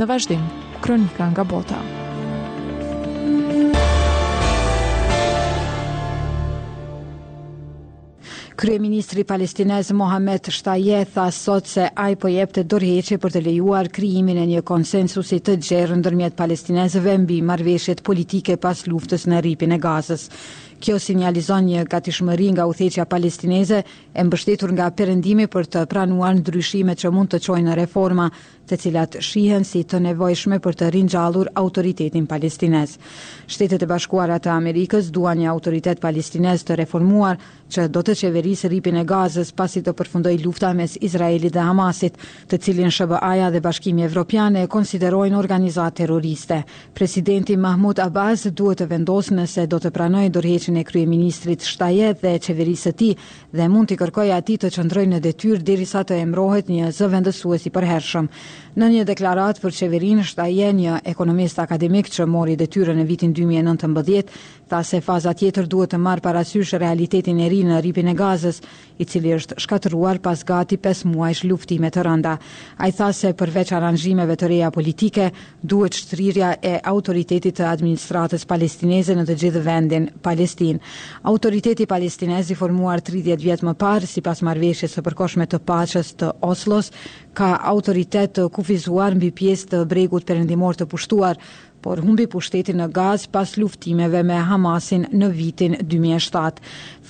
Në 0.00 0.06
vazhdim, 0.08 0.44
Kronika 0.84 1.32
nga 1.34 1.44
Bota. 1.44 1.80
Kryeministri 8.60 9.24
Palestinez 9.24 9.88
Mohamed 9.90 10.44
Shtaje 10.52 11.04
tha 11.14 11.30
sot 11.32 11.66
se 11.66 11.86
ai 11.96 12.12
po 12.20 12.28
jep 12.28 12.50
të 12.52 12.66
dorëheqje 12.68 13.16
për 13.22 13.32
të 13.32 13.40
lejuar 13.46 13.88
krijimin 13.88 14.36
e 14.36 14.44
një 14.50 14.60
konsensusi 14.70 15.38
të 15.46 15.54
gjerë 15.68 15.96
ndërmjet 16.02 16.36
palestinezëve 16.36 17.14
mbi 17.22 17.38
marrëveshjet 17.50 18.02
politike 18.10 18.58
pas 18.60 18.82
luftës 18.92 19.24
në 19.32 19.40
rripin 19.46 19.72
e 19.72 19.78
Gazës. 19.80 20.26
Kjo 20.80 20.98
sinjalizon 21.00 21.64
një 21.70 21.86
gatishmëri 21.94 22.50
nga 22.56 22.66
uthëqja 22.68 23.06
palestineze 23.12 23.80
e 23.80 24.24
mbështetur 24.28 24.72
nga 24.76 24.90
perëndimi 25.00 25.48
për 25.54 25.66
të 25.72 25.86
pranuar 25.92 26.36
ndryshime 26.42 26.96
që 27.00 27.10
mund 27.12 27.32
të 27.32 27.40
çojnë 27.46 27.76
reforma, 27.82 28.28
të 28.70 28.78
cilat 28.82 29.16
shihen 29.26 29.64
si 29.66 29.82
të 29.84 29.98
nevojshme 30.06 30.60
për 30.64 30.76
të 30.80 30.88
rinjallur 30.94 31.48
autoritetin 31.62 32.26
palestines. 32.32 32.96
Shtetet 33.50 33.82
e 33.82 33.88
bashkuara 33.90 34.38
të 34.42 34.52
Amerikës 34.54 35.08
duan 35.14 35.40
një 35.42 35.48
autoritet 35.50 36.02
palestines 36.04 36.62
të 36.66 36.76
reformuar 36.82 37.40
që 37.70 37.88
do 37.94 38.02
të 38.06 38.16
qeverisë 38.20 38.70
ripin 38.72 38.98
e 39.00 39.04
gazës 39.10 39.50
pasi 39.58 39.82
të 39.86 39.94
përfundoj 39.98 40.36
lufta 40.44 40.70
mes 40.74 40.96
Izraelit 41.08 41.52
dhe 41.54 41.64
Hamasit, 41.66 42.16
të 42.50 42.58
cilin 42.66 42.90
SBA-ja 42.96 43.50
dhe 43.54 43.60
bashkimi 43.66 44.06
evropiane 44.06 44.64
e 44.66 44.70
konsiderojnë 44.74 45.38
organizat 45.38 45.96
terroriste. 46.02 46.60
Presidenti 46.98 47.56
Mahmud 47.56 48.02
Abbas 48.06 48.46
duhet 48.50 48.82
të 48.82 48.88
vendosë 48.94 49.36
nëse 49.38 49.66
do 49.70 49.78
të 49.82 49.92
pranoj 49.96 50.24
dorheqin 50.38 50.80
e 50.82 50.86
kryeministrit 50.90 51.66
Shtajet 51.72 52.22
dhe 52.26 52.36
qeverisë 52.48 52.92
të 52.94 52.98
ti 53.00 53.10
dhe 53.56 53.68
mund 53.68 53.90
të 53.90 53.98
kërkoj 54.02 54.28
ati 54.38 54.56
të 54.62 54.70
qëndroj 54.78 55.06
në 55.14 55.20
detyr 55.28 55.62
dirisa 55.70 56.02
të 56.06 56.18
emrohet 56.26 56.70
një 56.74 56.90
zëvendësuesi 56.98 57.70
përhershëm. 57.78 58.28
Në 58.80 58.88
një 58.94 59.04
deklarat 59.08 59.58
për 59.62 59.74
qeverin, 59.74 60.20
shtaje 60.24 60.70
një 60.76 60.98
ekonomist 61.10 61.58
akademik 61.58 62.08
që 62.12 62.26
mori 62.30 62.56
dhe 62.56 62.68
tyre 62.70 62.94
në 62.94 63.04
vitin 63.08 63.32
2019, 63.34 64.30
tha 64.70 64.82
se 64.86 65.00
faza 65.02 65.32
tjetër 65.34 65.66
duhet 65.66 65.90
të 65.90 65.98
marë 65.98 66.22
parasysh 66.22 66.76
realitetin 66.78 67.40
e 67.42 67.48
ri 67.50 67.62
në 67.66 67.80
ripin 67.82 68.10
e 68.12 68.14
gazës, 68.14 68.60
i 69.02 69.04
cili 69.08 69.32
është 69.34 69.56
shkatruar 69.64 70.20
pas 70.22 70.44
gati 70.46 70.78
5 70.78 71.08
muajsh 71.10 71.42
luftime 71.50 71.90
të 71.90 72.04
rënda. 72.06 72.36
A 72.78 72.88
i 72.88 72.94
tha 72.94 73.08
se 73.18 73.32
përveç 73.34 73.72
aranjimeve 73.78 74.36
të 74.38 74.50
reja 74.52 74.70
politike, 74.70 75.30
duhet 75.64 75.98
shtrirja 75.98 76.52
e 76.70 76.76
autoritetit 76.92 77.58
të 77.58 77.66
administratës 77.70 78.46
palestineze 78.50 79.16
në 79.18 79.26
të 79.30 79.38
gjithë 79.42 79.64
vendin 79.66 80.08
Palestin. 80.22 80.78
Autoriteti 81.32 81.88
palestinezi 81.90 82.54
formuar 82.54 83.02
30 83.10 83.42
vjetë 83.42 83.66
më 83.70 83.74
parë, 83.82 84.06
si 84.06 84.22
pas 84.22 84.42
marveshje 84.46 84.88
së 84.94 85.02
përkoshme 85.08 85.48
të 85.50 85.62
pashës 85.66 86.14
të 86.22 86.30
Oslos, 86.52 86.92
ka 87.38 87.48
autoritet 87.72 88.32
të 88.38 88.46
kufizuar 88.56 89.16
mbi 89.18 89.30
pjesë 89.40 89.70
të 89.74 89.82
bregut 89.92 90.26
perëndimor 90.30 90.78
të 90.80 90.88
pushtuar, 90.94 91.40
por 91.80 91.98
humbi 92.04 92.26
pushtetin 92.28 92.80
në 92.80 92.88
Gaz 92.96 93.24
pas 93.32 93.54
luftimeve 93.58 94.22
me 94.26 94.36
Hamasin 94.50 95.06
në 95.12 95.28
vitin 95.36 95.76
2007. 95.82 96.60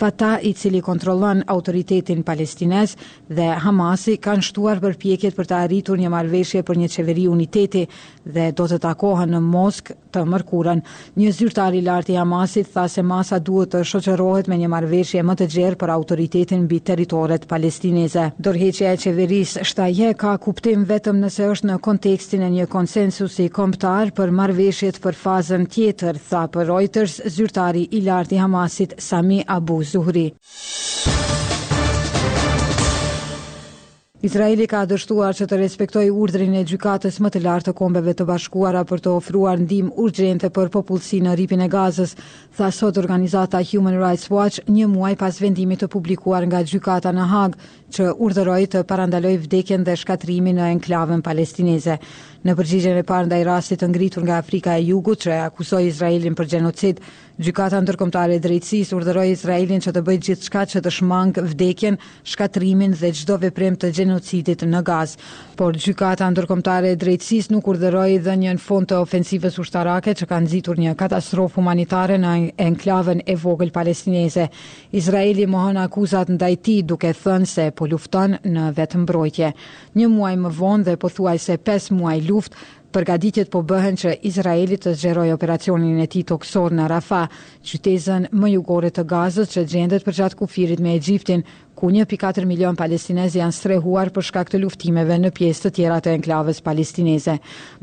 Fata 0.00 0.30
i 0.48 0.52
cili 0.56 0.80
kontrollon 0.80 1.42
autoritetin 1.54 2.22
palestinez 2.24 2.94
dhe 3.28 3.50
Hamasi 3.64 4.14
kanë 4.24 4.46
shtuar 4.46 4.78
përpjekjet 4.80 5.34
për 5.36 5.48
të 5.50 5.56
arritur 5.64 5.98
një 6.00 6.12
marrëveshje 6.14 6.62
për 6.68 6.80
një 6.82 6.88
qeveri 6.94 7.26
uniteti 7.28 7.82
dhe 8.24 8.46
do 8.56 8.64
të 8.70 8.78
takohen 8.86 9.34
në 9.34 9.40
Mosk 9.44 9.90
të 10.14 10.22
mërkurën. 10.32 10.80
Një 11.20 11.34
zyrtar 11.36 11.76
i 11.78 11.82
lartë 11.86 12.14
i 12.14 12.18
Hamasit 12.20 12.70
tha 12.72 12.86
se 12.88 13.02
masa 13.02 13.38
duhet 13.50 13.74
të 13.74 13.82
shoqërohet 13.92 14.48
me 14.48 14.58
një 14.62 14.70
marrëveshje 14.72 15.26
më 15.28 15.36
të 15.42 15.50
gjerë 15.56 15.80
për 15.82 15.92
autoritetin 15.98 16.64
mbi 16.64 16.80
territoret 16.90 17.44
palestineze. 17.50 18.30
Dorheqe 18.38 18.88
e 18.92 18.96
qeveris 19.04 19.58
shtaje 19.68 20.14
ka 20.16 20.32
kuptim 20.38 20.86
vetëm 20.88 21.20
nëse 21.26 21.50
është 21.54 21.70
në 21.74 21.78
kontekstin 21.84 22.46
e 22.46 22.50
një 22.56 22.68
konsensusi 22.72 23.50
kombëtar 23.52 24.14
për 24.16 24.30
marveshje 24.38 24.58
marveshjet 24.60 24.96
për 25.04 25.16
fazën 25.18 25.62
tjetër, 25.74 26.18
tha 26.30 26.40
për 26.56 26.66
Reuters, 26.70 27.14
zyrtari 27.36 27.86
i 27.96 28.02
larti 28.10 28.40
Hamasit, 28.42 28.94
Sami 29.06 29.40
Abu 29.58 29.82
Zuhri. 29.94 30.26
Izraeli 34.20 34.66
ka 34.68 34.82
dështuar 34.84 35.32
që 35.32 35.46
të 35.48 35.56
respektoj 35.62 36.02
urdrin 36.12 36.52
e 36.58 36.64
gjykatës 36.68 37.16
më 37.24 37.30
të 37.32 37.40
lartë 37.42 37.66
të 37.70 37.72
kombeve 37.78 38.12
të 38.18 38.26
bashkuara 38.28 38.82
për 38.90 39.00
të 39.06 39.14
ofruar 39.18 39.62
ndim 39.62 39.86
urgjente 40.06 40.50
për 40.58 40.68
popullësi 40.74 41.22
në 41.24 41.32
ripin 41.40 41.62
e 41.64 41.68
gazës, 41.72 42.12
tha 42.58 42.68
sot 42.76 43.00
organizata 43.00 43.62
Human 43.70 43.96
Rights 44.02 44.28
Watch 44.34 44.60
një 44.76 44.90
muaj 44.92 45.14
pas 45.22 45.38
vendimit 45.40 45.80
të 45.80 45.88
publikuar 45.96 46.44
nga 46.50 46.60
gjykata 46.68 47.14
në 47.16 47.30
Hagë, 47.32 47.70
që 47.96 48.10
urdëroj 48.26 48.58
të 48.76 48.84
parandaloj 48.92 49.32
vdekjen 49.46 49.84
dhe 49.88 49.96
shkatrimi 50.02 50.52
në 50.60 50.68
enklavën 50.74 51.24
palestinize. 51.26 51.96
Në 52.44 52.56
përgjigjen 52.60 53.00
e 53.00 53.06
parë 53.08 53.24
ndaj 53.32 53.40
rastit 53.48 53.80
të 53.82 53.88
ngritur 53.92 54.22
nga 54.28 54.36
Afrika 54.44 54.76
e 54.76 54.84
Jugut 54.90 55.24
që 55.24 55.40
akuzoi 55.48 55.86
Izraelin 55.88 56.36
për 56.38 56.52
gjenocid, 56.54 57.00
Gjykata 57.40 57.78
ndërkombëtare 57.80 58.34
e 58.36 58.40
drejtësisë 58.44 58.96
urdhëroi 58.98 59.30
Izraelin 59.32 59.80
që 59.80 59.94
të 59.96 60.00
bëjë 60.04 60.20
gjithçka 60.26 60.62
që 60.68 60.80
të 60.84 60.90
shmang 60.92 61.38
vdekjen, 61.48 61.94
shkatrimin 62.28 62.92
dhe 63.00 63.10
çdo 63.16 63.38
veprim 63.40 63.78
të 63.80 63.88
gjenocidit 63.96 64.60
në 64.68 64.82
Gaz, 64.84 65.14
por 65.56 65.78
gjykata 65.84 66.26
ndërkombëtare 66.34 66.90
e 66.92 66.98
drejtësisë 67.00 67.54
nuk 67.54 67.70
urdhëroi 67.72 68.18
dhënien 68.26 68.60
fond 68.60 68.84
të 68.90 68.98
ofensivës 69.06 69.56
ushtarake 69.64 70.12
që 70.20 70.28
ka 70.28 70.40
nxitur 70.44 70.82
një 70.84 70.92
katastrofë 71.00 71.56
humanitare 71.56 72.18
në 72.20 72.32
enklavën 72.66 73.22
e 73.24 73.36
vogël 73.46 73.72
palestinese. 73.78 74.44
Izraeli 75.00 75.46
mohon 75.54 75.78
akuzat 75.86 76.28
ndaj 76.36 76.52
tij 76.66 76.82
duke 76.92 77.14
thënë 77.24 77.48
se 77.54 77.70
po 77.72 77.88
lufton 77.94 78.36
në 78.44 78.66
vetëmbrojtje. 78.82 79.52
Një 79.96 80.10
muaj 80.12 80.34
më 80.44 80.52
vonë 80.60 80.90
dhe 80.90 80.98
pothuajse 81.06 81.56
5 81.72 81.88
muaj 82.02 82.18
luftë 82.28 82.68
Përgatitjet 82.94 83.50
po 83.54 83.60
bëhen 83.70 83.96
që 84.02 84.12
Izraeli 84.30 84.76
të 84.82 84.92
zgjerojë 84.98 85.34
operacionin 85.36 85.98
e 86.02 86.06
tij 86.10 86.24
toksor 86.32 86.74
në 86.74 86.88
Rafah, 86.90 87.28
qytetin 87.70 88.26
më 88.42 88.50
jugore 88.56 88.90
të 88.96 89.04
Gazës 89.12 89.52
që 89.52 89.62
gjendet 89.74 90.06
përgjatë 90.08 90.38
kufirit 90.40 90.82
me 90.86 90.96
Egjiptin, 90.98 91.44
ku 91.80 91.88
1.4 91.90 92.44
milion 92.44 92.76
palestinezë 92.76 93.38
janë 93.40 93.56
strehuar 93.56 94.10
për 94.12 94.26
shkak 94.28 94.50
të 94.52 94.58
luftimeve 94.60 95.16
në 95.22 95.30
pjesë 95.38 95.64
të 95.66 95.70
tjera 95.78 95.96
të 96.04 96.12
enklavës 96.18 96.60
palestineze. 96.66 97.36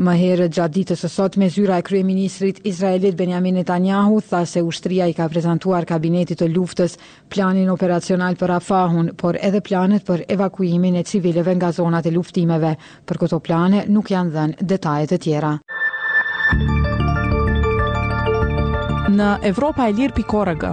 Më 0.05 0.13
herë 0.21 0.47
gjatë 0.57 0.73
ditës 0.75 1.01
së 1.05 1.09
sotme 1.09 1.37
me 1.47 1.49
zyra 1.53 1.79
e 1.81 1.85
kryeministrit 1.87 2.59
izraelit 2.71 3.15
Benjamin 3.19 3.55
Netanyahu 3.59 4.19
tha 4.29 4.43
se 4.49 4.61
ushtria 4.65 5.07
i 5.11 5.15
ka 5.17 5.25
prezantuar 5.29 5.85
kabinetit 5.89 6.39
të 6.43 6.47
luftës 6.53 6.97
planin 7.33 7.69
operacional 7.73 8.35
për 8.39 8.49
Rafahun, 8.55 9.09
por 9.21 9.37
edhe 9.41 9.61
planet 9.61 10.05
për 10.07 10.23
evakuimin 10.37 10.95
e 11.01 11.03
civileve 11.05 11.55
nga 11.59 11.71
zonat 11.77 12.05
e 12.05 12.11
luftimeve. 12.15 12.75
Për 13.05 13.21
këto 13.25 13.39
plane 13.45 13.83
nuk 13.87 14.11
janë 14.13 14.35
dhënë 14.37 14.69
detaje 14.73 15.11
të 15.13 15.21
tjera. 15.25 15.55
Në 19.17 19.31
Evropa 19.49 19.89
e 19.89 19.95
Lirë 19.97 20.13
pikorëgë, 20.17 20.71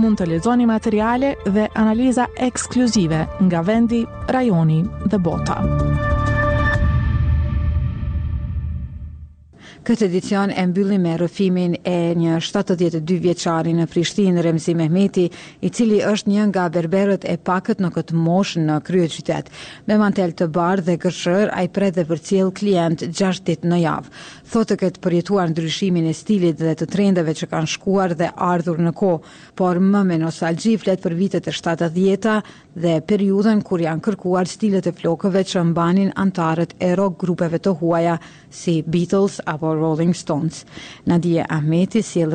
mund 0.00 0.20
të 0.20 0.26
lexoni 0.30 0.66
materiale 0.68 1.30
dhe 1.46 1.66
analiza 1.84 2.28
ekskluzive 2.48 3.24
nga 3.48 3.64
vendi, 3.72 4.04
rajoni 4.36 4.82
dhe 5.06 5.18
bota. 5.28 5.62
Këtë 9.86 10.02
edicion 10.08 10.50
e 10.50 10.64
mbylli 10.66 10.96
me 10.98 11.12
rëfimin 11.20 11.76
e 11.86 11.92
një 12.18 12.40
72 12.42 13.20
vjeçari 13.22 13.70
në 13.78 13.84
Prishtinë 13.92 14.42
Remzi 14.42 14.72
Mehmeti, 14.74 15.26
i 15.62 15.68
cili 15.70 16.00
është 16.02 16.32
një 16.32 16.46
nga 16.48 16.64
berberët 16.74 17.22
e 17.30 17.36
pakët 17.46 17.78
në 17.84 17.92
këtë 17.94 18.16
moshë 18.24 18.64
në 18.64 18.80
krye 18.88 19.06
qytet. 19.14 19.52
Me 19.86 19.94
mantel 20.00 20.34
të 20.34 20.48
bardhë 20.56 20.88
dhe 20.88 20.96
gëshër, 21.04 21.52
ai 21.54 21.68
pret 21.70 21.94
dhe 22.00 22.04
përcjell 22.10 22.50
klient 22.58 23.06
6 23.14 23.44
ditë 23.46 23.70
në 23.70 23.78
javë. 23.84 24.10
Thotë 24.56 24.78
këtë 24.82 25.02
përjetuar 25.06 25.52
ndryshimin 25.54 26.10
e 26.10 26.16
stilit 26.18 26.58
dhe 26.64 26.74
të 26.82 26.90
trendeve 26.96 27.36
që 27.38 27.46
kanë 27.54 27.70
shkuar 27.76 28.16
dhe 28.18 28.32
ardhur 28.50 28.82
në 28.82 28.90
kohë, 28.90 29.24
por 29.58 29.78
më 29.78 30.02
me 30.10 30.18
nostalgji 30.26 30.74
për 31.06 31.14
vitet 31.22 31.46
e 31.46 31.52
70-ta 31.52 32.40
dhe 32.76 32.96
periudhën 33.08 33.62
kur 33.64 33.78
janë 33.86 34.02
kërkuar 34.04 34.50
stilet 34.50 34.90
e 34.90 34.96
flokëve 34.98 35.46
që 35.50 35.62
mbanin 35.70 36.10
antarët 36.20 36.74
e 36.84 36.90
rock 36.98 37.20
grupeve 37.22 37.62
të 37.64 37.72
huaja 37.80 38.18
si 38.56 38.82
Beatles 38.86 39.38
apo 39.44 39.74
Rolling 39.74 40.14
Stones. 40.14 40.64
Nadia 41.04 41.44
Ahmeti 41.48 42.02
si 42.02 42.20
el 42.20 42.32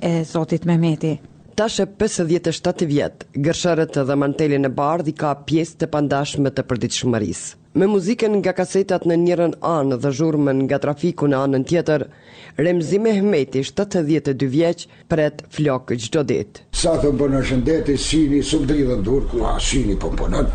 e 0.00 0.24
Zotit 0.24 0.64
Mehmeti. 0.64 1.18
Tashe 1.56 1.86
57 1.98 2.84
vjetë, 2.84 3.26
gërsharët 3.46 3.94
dhe 4.08 4.14
mantelin 4.20 4.68
e 4.68 4.70
bardhi 4.80 5.14
ka 5.22 5.30
pjesë 5.48 5.78
të 5.82 5.86
pandashme 5.94 6.50
të 6.52 6.64
përdit 6.68 6.98
shumëris. 6.98 7.40
Me 7.80 7.86
muziken 7.88 8.36
nga 8.42 8.52
kasetat 8.56 9.04
në 9.08 9.16
njërën 9.24 9.54
anë 9.70 9.96
dhe 10.02 10.10
zhurmen 10.18 10.60
nga 10.66 10.78
trafiku 10.84 11.28
në 11.28 11.40
anën 11.46 11.64
tjetër, 11.70 12.04
Remzi 12.60 12.98
Mehmeti, 13.04 13.62
72 13.70 14.04
për 14.42 14.84
pret 15.12 15.42
flokë 15.56 15.96
gjdo 16.04 16.22
ditë. 16.28 16.62
Sa 16.82 16.94
të 17.00 17.10
më 17.14 17.20
bënë 17.22 17.42
shëndeti, 17.48 17.96
sini, 18.08 18.42
së 18.50 18.60
më 18.62 18.70
dridhën 18.70 19.04
durë, 19.08 19.28
ku 19.32 20.04
pëmponën. 20.04 20.52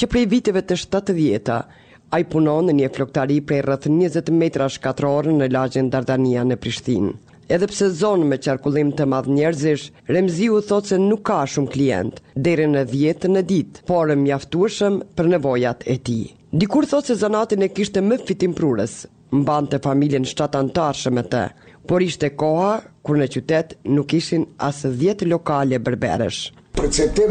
Që 0.00 0.10
prej 0.12 0.26
viteve 0.32 0.64
të 0.64 0.80
70 0.82 1.16
vjeta, 1.16 1.62
A 2.08 2.20
i 2.22 2.24
punon 2.24 2.64
në 2.64 2.72
një 2.76 2.86
floktari 2.96 3.34
prej 3.44 3.58
rrëth 3.66 3.86
20 3.90 4.28
metra 4.42 4.66
shkatrorë 4.72 5.32
në 5.38 5.48
lagjen 5.52 5.90
Dardania 5.92 6.44
në 6.48 6.56
Prishtinë. 6.62 7.10
Edhe 7.52 7.66
pse 7.68 7.90
zonë 8.00 8.28
me 8.30 8.38
qarkullim 8.44 8.94
të 8.96 9.04
madh 9.14 9.28
njerëzish, 9.36 9.84
Remziu 10.16 10.60
thot 10.70 10.88
se 10.88 10.96
nuk 11.02 11.20
ka 11.28 11.42
shumë 11.54 11.72
klient, 11.74 12.22
deri 12.46 12.64
në 12.72 12.86
10 12.94 13.28
në 13.34 13.42
ditë, 13.50 13.84
por 13.90 14.08
e 14.12 14.16
mjaftueshëm 14.22 14.96
për 15.20 15.28
nevojat 15.34 15.84
e 15.94 15.98
tij. 16.08 16.22
Dikur 16.62 16.88
thot 16.94 17.08
se 17.12 17.16
zanatin 17.24 17.64
e 17.64 17.70
kishte 17.76 18.00
më 18.06 18.18
fitim 18.28 18.56
prurës, 18.56 18.96
mbante 19.42 19.80
familjen 19.88 20.24
shtatantarshëm 20.32 21.20
e 21.22 21.28
të, 21.34 21.44
por 21.88 22.04
ishte 22.08 22.32
koha 22.40 22.72
kur 23.04 23.20
në 23.20 23.28
qytet 23.36 23.76
nuk 23.98 24.16
ishin 24.22 24.48
as 24.70 24.80
10 25.04 25.28
lokale 25.34 25.80
berberesh. 25.88 26.40
Për 26.80 26.88
që 26.88 27.00
si 27.00 27.06
të 27.06 27.30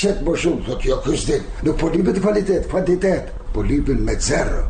qëtë 0.00 0.26
më 0.30 0.40
shumë, 0.42 0.66
thot 0.70 0.90
jo 0.92 1.02
kështë 1.08 1.30
dhe, 1.34 1.42
nuk 1.68 1.78
po 1.82 1.90
një 1.96 2.12
të 2.14 2.68
kvalitet, 2.72 3.38
po 3.54 3.60
lipin 3.62 4.02
me 4.04 4.16
zerë. 4.16 4.62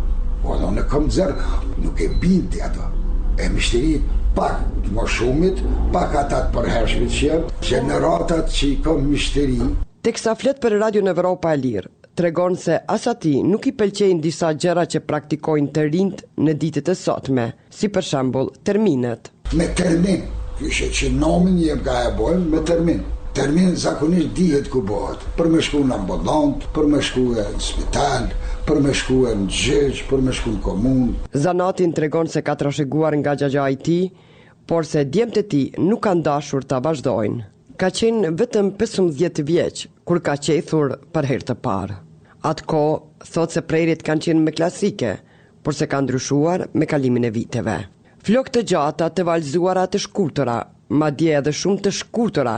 Po 0.43 0.57
ato 0.57 0.73
në 0.75 0.85
kom 0.91 1.07
zerë, 1.13 1.47
nuk 1.85 2.01
e 2.03 2.09
binti 2.21 2.61
ato. 2.63 2.89
E 3.39 3.47
mishteri 3.53 3.97
pak 4.37 4.61
më 4.93 5.05
shumit, 5.17 5.63
pak 5.95 6.17
atat 6.25 6.51
për 6.55 6.71
hershmit 6.75 7.11
që 7.17 7.25
jemë, 7.29 7.57
që 7.69 7.83
në 7.89 8.01
ratat 8.05 8.51
që 8.59 8.69
i 8.69 8.77
kom 8.85 9.07
mishteri. 9.13 9.59
Tek 10.03 10.19
sa 10.19 10.35
flet 10.39 10.59
për 10.63 10.81
Radio 10.83 11.03
në 11.07 11.13
Evropa 11.15 11.53
e 11.55 11.61
Lirë, 11.63 11.91
tregon 12.19 12.57
se 12.59 12.81
asati 12.95 13.37
nuk 13.47 13.69
i 13.71 13.75
pëlqejnë 13.79 14.21
disa 14.25 14.51
gjëra 14.65 14.83
që 14.95 15.05
praktikojnë 15.07 15.73
të 15.77 15.87
rindë 15.93 16.29
në 16.45 16.55
ditët 16.63 16.91
e 16.91 16.97
sotme, 16.99 17.47
si 17.71 17.89
për 17.95 18.09
shambull 18.11 18.51
terminet. 18.67 19.31
Me 19.55 19.71
termin, 19.79 20.27
kështë 20.59 20.91
që 20.99 21.13
nomin 21.23 21.59
jem 21.63 21.87
ka 21.87 22.01
e 22.09 22.15
bojnë 22.19 22.49
me 22.51 22.65
termin 22.69 23.03
termin 23.35 23.75
zakonisht 23.77 24.35
dihet 24.37 24.69
ku 24.71 24.81
bëhet, 24.85 25.23
për 25.39 25.49
me 25.53 25.61
shku 25.65 25.83
në 25.89 25.97
ambodant, 25.97 26.65
për 26.77 26.89
me 26.93 27.01
shku 27.05 27.25
e 27.41 27.45
në 27.53 27.61
spital, 27.65 28.29
për 28.69 28.81
me 28.85 28.93
shku 28.97 29.19
e 29.31 29.35
në 29.41 29.47
gjeq, 29.61 30.03
për 30.11 30.25
me 30.27 30.35
shku 30.37 30.53
në 30.57 30.61
komun. 30.67 31.15
Zanatin 31.45 31.93
të 31.97 32.05
regon 32.07 32.29
se 32.31 32.43
ka 32.45 32.55
trasheguar 32.61 33.17
nga 33.21 33.35
gjagja 33.41 33.65
i 33.75 33.79
ti, 33.89 33.99
por 34.69 34.87
se 34.87 35.05
djemët 35.09 35.41
e 35.41 35.45
ti 35.55 35.63
nuk 35.81 36.05
kanë 36.05 36.25
dashur 36.29 36.65
të 36.65 36.79
vazhdojnë. 36.87 37.49
Ka 37.81 37.89
qenë 37.97 38.35
vetëm 38.39 38.73
15 38.79 39.17
vjeqë, 39.49 39.89
kur 40.07 40.21
ka 40.23 40.37
qethur 40.37 40.99
për 41.15 41.29
herë 41.33 41.49
të 41.51 41.57
parë. 41.65 41.97
Atë 42.47 42.67
ko, 42.71 42.83
thot 43.23 43.55
se 43.55 43.63
prerit 43.65 44.03
kanë 44.07 44.27
qenë 44.29 44.45
me 44.45 44.53
klasike, 44.55 45.17
por 45.63 45.75
se 45.79 45.87
kanë 45.89 46.09
ndryshuar 46.09 46.69
me 46.75 46.87
kalimin 46.91 47.25
e 47.25 47.31
viteve. 47.35 47.79
Flok 48.23 48.53
të 48.55 48.63
gjata 48.71 49.09
të 49.15 49.25
valzuara 49.27 49.83
të 49.91 49.99
shkutëra 50.05 50.61
ma 50.99 51.09
dje 51.15 51.33
edhe 51.41 51.53
shumë 51.61 51.83
të 51.85 51.91
shkutëra, 52.01 52.53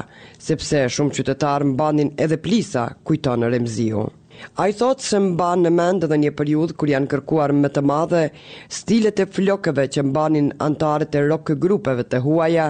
sepse 0.46 0.80
shumë 0.96 1.14
qytetarë 1.18 1.68
mbanin 1.72 2.08
edhe 2.24 2.38
plisa, 2.46 2.84
kujton 3.10 3.44
në 3.44 3.50
remziu. 3.54 4.04
A 4.62 4.66
i 4.68 4.74
thotë 4.74 5.06
se 5.08 5.20
mban 5.24 5.62
në 5.62 5.70
mend 5.74 6.06
edhe 6.08 6.18
një 6.24 6.32
periud 6.40 6.72
kër 6.80 6.90
janë 6.94 7.10
kërkuar 7.12 7.54
më 7.60 7.70
të 7.76 7.84
madhe 7.90 8.22
stilet 8.78 9.22
e 9.24 9.28
flokëve 9.36 9.84
që 9.96 10.02
mbanin 10.08 10.48
antarët 10.66 11.14
e 11.14 11.22
rock 11.28 11.54
grupeve 11.64 12.02
të 12.10 12.20
huaja 12.24 12.66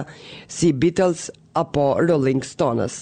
si 0.57 0.69
Beatles 0.83 1.25
apo 1.61 1.87
Rolling 2.05 2.45
Stones. 2.45 2.99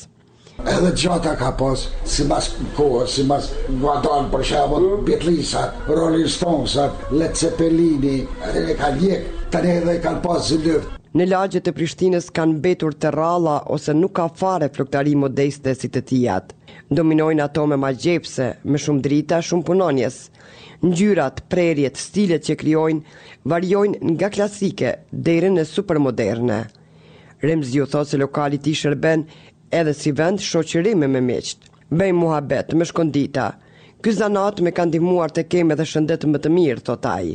Edhe 0.70 0.94
gjata 1.02 1.34
ka 1.44 1.50
pas, 1.60 1.84
si 2.14 2.24
mas 2.30 2.48
kohës, 2.78 3.18
si 3.18 3.26
mas 3.28 3.50
vadon 3.84 4.30
për 4.32 4.46
shabon, 4.52 4.88
mm. 4.94 5.04
Beatlesat, 5.10 5.84
Rolling 5.92 6.30
Stonesat, 6.30 7.04
Led 7.12 7.36
Zeppelini, 7.36 8.20
edhe 8.54 8.78
ka 8.80 8.94
ljek, 9.02 9.28
të 9.54 9.66
edhe 9.80 9.98
kanë 10.06 10.22
pas 10.28 10.52
zë 10.54 10.80
Në 11.14 11.26
lagjet 11.30 11.68
e 11.70 11.72
Prishtinës 11.78 12.32
kanë 12.34 12.56
betur 12.62 12.96
të 13.04 13.10
ralla 13.16 13.58
ose 13.76 13.94
nuk 13.98 14.16
ka 14.18 14.24
fare 14.40 14.70
fluktari 14.74 15.12
modeste 15.24 15.76
si 15.78 15.90
të 15.94 16.02
tijat. 16.12 16.56
Dominojnë 17.00 17.44
ato 17.44 17.66
me 17.70 17.78
ma 17.78 17.92
gjepse, 18.06 18.48
me 18.74 18.80
shumë 18.82 19.04
drita, 19.08 19.40
shumë 19.50 19.66
punonjes. 19.68 20.18
Në 20.82 20.94
gjyrat, 21.00 21.44
prerjet, 21.54 22.02
stilet 22.02 22.48
që 22.50 22.56
kryojnë, 22.64 23.16
varjojnë 23.54 24.12
nga 24.16 24.32
klasike, 24.40 24.96
dhejre 25.28 25.52
në 25.54 25.68
super 25.76 26.00
moderne. 26.08 26.58
Remzi 27.46 27.84
u 27.86 27.86
thotë 27.94 28.14
se 28.16 28.22
lokalit 28.24 28.72
i 28.72 28.74
shërben 28.82 29.28
edhe 29.84 29.94
si 30.00 30.16
vend 30.22 30.42
shoqërime 30.50 31.12
me 31.14 31.22
meqtë. 31.30 31.70
Bej 32.02 32.16
muhabet 32.24 32.74
me 32.82 32.90
shkondita. 32.90 33.52
Ky 34.04 34.12
zanat 34.12 34.58
më 34.66 34.72
ka 34.76 34.84
ndihmuar 34.84 35.32
të 35.32 35.44
kem 35.48 35.70
edhe 35.72 35.86
shëndet 35.88 36.26
më 36.28 36.40
të 36.44 36.50
mirë, 36.52 36.82
thot 36.90 37.06
ai. 37.08 37.28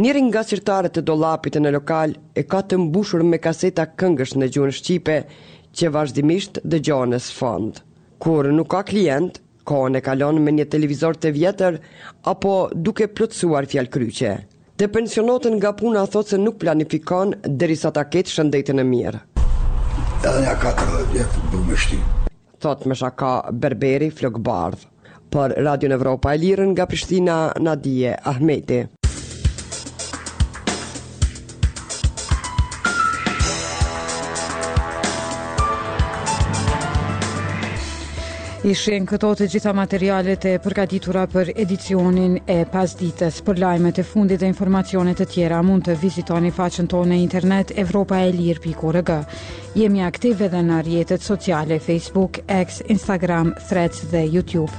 Njëri 0.00 0.22
nga 0.30 0.42
sirtarët 0.48 0.96
e 0.96 1.02
dollapit 1.04 1.58
në 1.60 1.72
lokal 1.76 2.14
e 2.32 2.42
ka 2.50 2.62
të 2.64 2.78
mbushur 2.86 3.22
me 3.28 3.36
kaseta 3.46 3.84
këngësh 4.00 4.32
në 4.40 4.48
gjuhën 4.54 4.72
shqipe 4.78 5.16
që 5.76 5.90
vazhdimisht 5.96 6.62
dëgjohen 6.72 7.12
në 7.12 7.18
sfond. 7.26 7.82
Kur 8.24 8.48
nuk 8.56 8.70
ka 8.72 8.80
klient, 8.90 9.42
kohën 9.68 10.00
e 10.00 10.04
kalon 10.08 10.40
me 10.40 10.54
një 10.56 10.66
televizor 10.72 11.20
të 11.20 11.34
vjetër 11.36 11.76
apo 12.32 12.54
duke 12.72 13.10
plotësuar 13.18 13.68
fjalë 13.74 13.92
kryqe. 13.98 14.32
Të 14.78 14.88
pensionotën 14.96 15.58
nga 15.60 15.74
puna 15.82 16.06
thotë 16.14 16.38
se 16.38 16.42
nuk 16.48 16.56
planifikon 16.64 17.36
derisa 17.60 17.92
ta 17.92 18.06
ketë 18.16 18.38
shëndetin 18.38 18.80
e 18.80 18.88
mirë. 18.94 19.20
Edhe 19.36 20.38
nja 20.48 20.56
14 20.64 21.12
vjetë 21.12 21.46
bërë 21.52 21.66
me 21.68 22.04
Thotë 22.64 22.88
me 22.88 22.94
shaka 23.06 23.34
Berberi 23.52 24.08
Flokbardhë 24.16 24.95
por 25.30 25.52
Radio 25.56 25.88
Evropa 25.96 26.32
e 26.34 26.38
Lirë 26.40 26.66
nga 26.72 26.86
Prishtina 26.90 27.36
Nadije 27.62 28.16
Ahmeti 28.34 28.84
Ishin 38.66 39.04
këto 39.06 39.28
të 39.38 39.46
gjitha 39.46 39.70
materialet 39.78 40.42
e 40.50 40.52
përgatitura 40.58 41.20
për 41.30 41.52
edicionin 41.62 42.32
e 42.50 42.64
pasdites. 42.66 43.36
Për 43.46 43.60
lajmet 43.62 44.00
e 44.02 44.02
fundit 44.02 44.40
dhe 44.42 44.48
informacionet 44.50 45.20
e 45.22 45.26
tjera 45.30 45.60
mund 45.62 45.84
të 45.86 45.94
vizitoni 46.02 46.50
faqen 46.56 46.90
tonë 46.90 47.12
në 47.12 47.18
internet 47.22 47.70
evropaelir.org. 47.84 49.12
Jemi 49.78 50.02
aktiv 50.08 50.42
edhe 50.48 50.64
në 50.70 50.80
rjetet 50.88 51.22
sociale 51.22 51.78
Facebook, 51.78 52.40
X, 52.58 52.80
Instagram, 52.96 53.54
Threads 53.70 54.02
dhe 54.10 54.24
YouTube. 54.26 54.74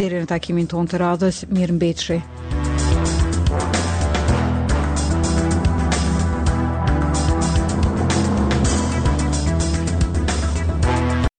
Dere 0.00 0.24
në 0.24 0.30
takimin 0.32 0.72
tonë 0.72 0.94
të 0.94 1.02
radhës, 1.04 1.44
mirë 1.52 1.76
mbetëshe. 1.76 2.75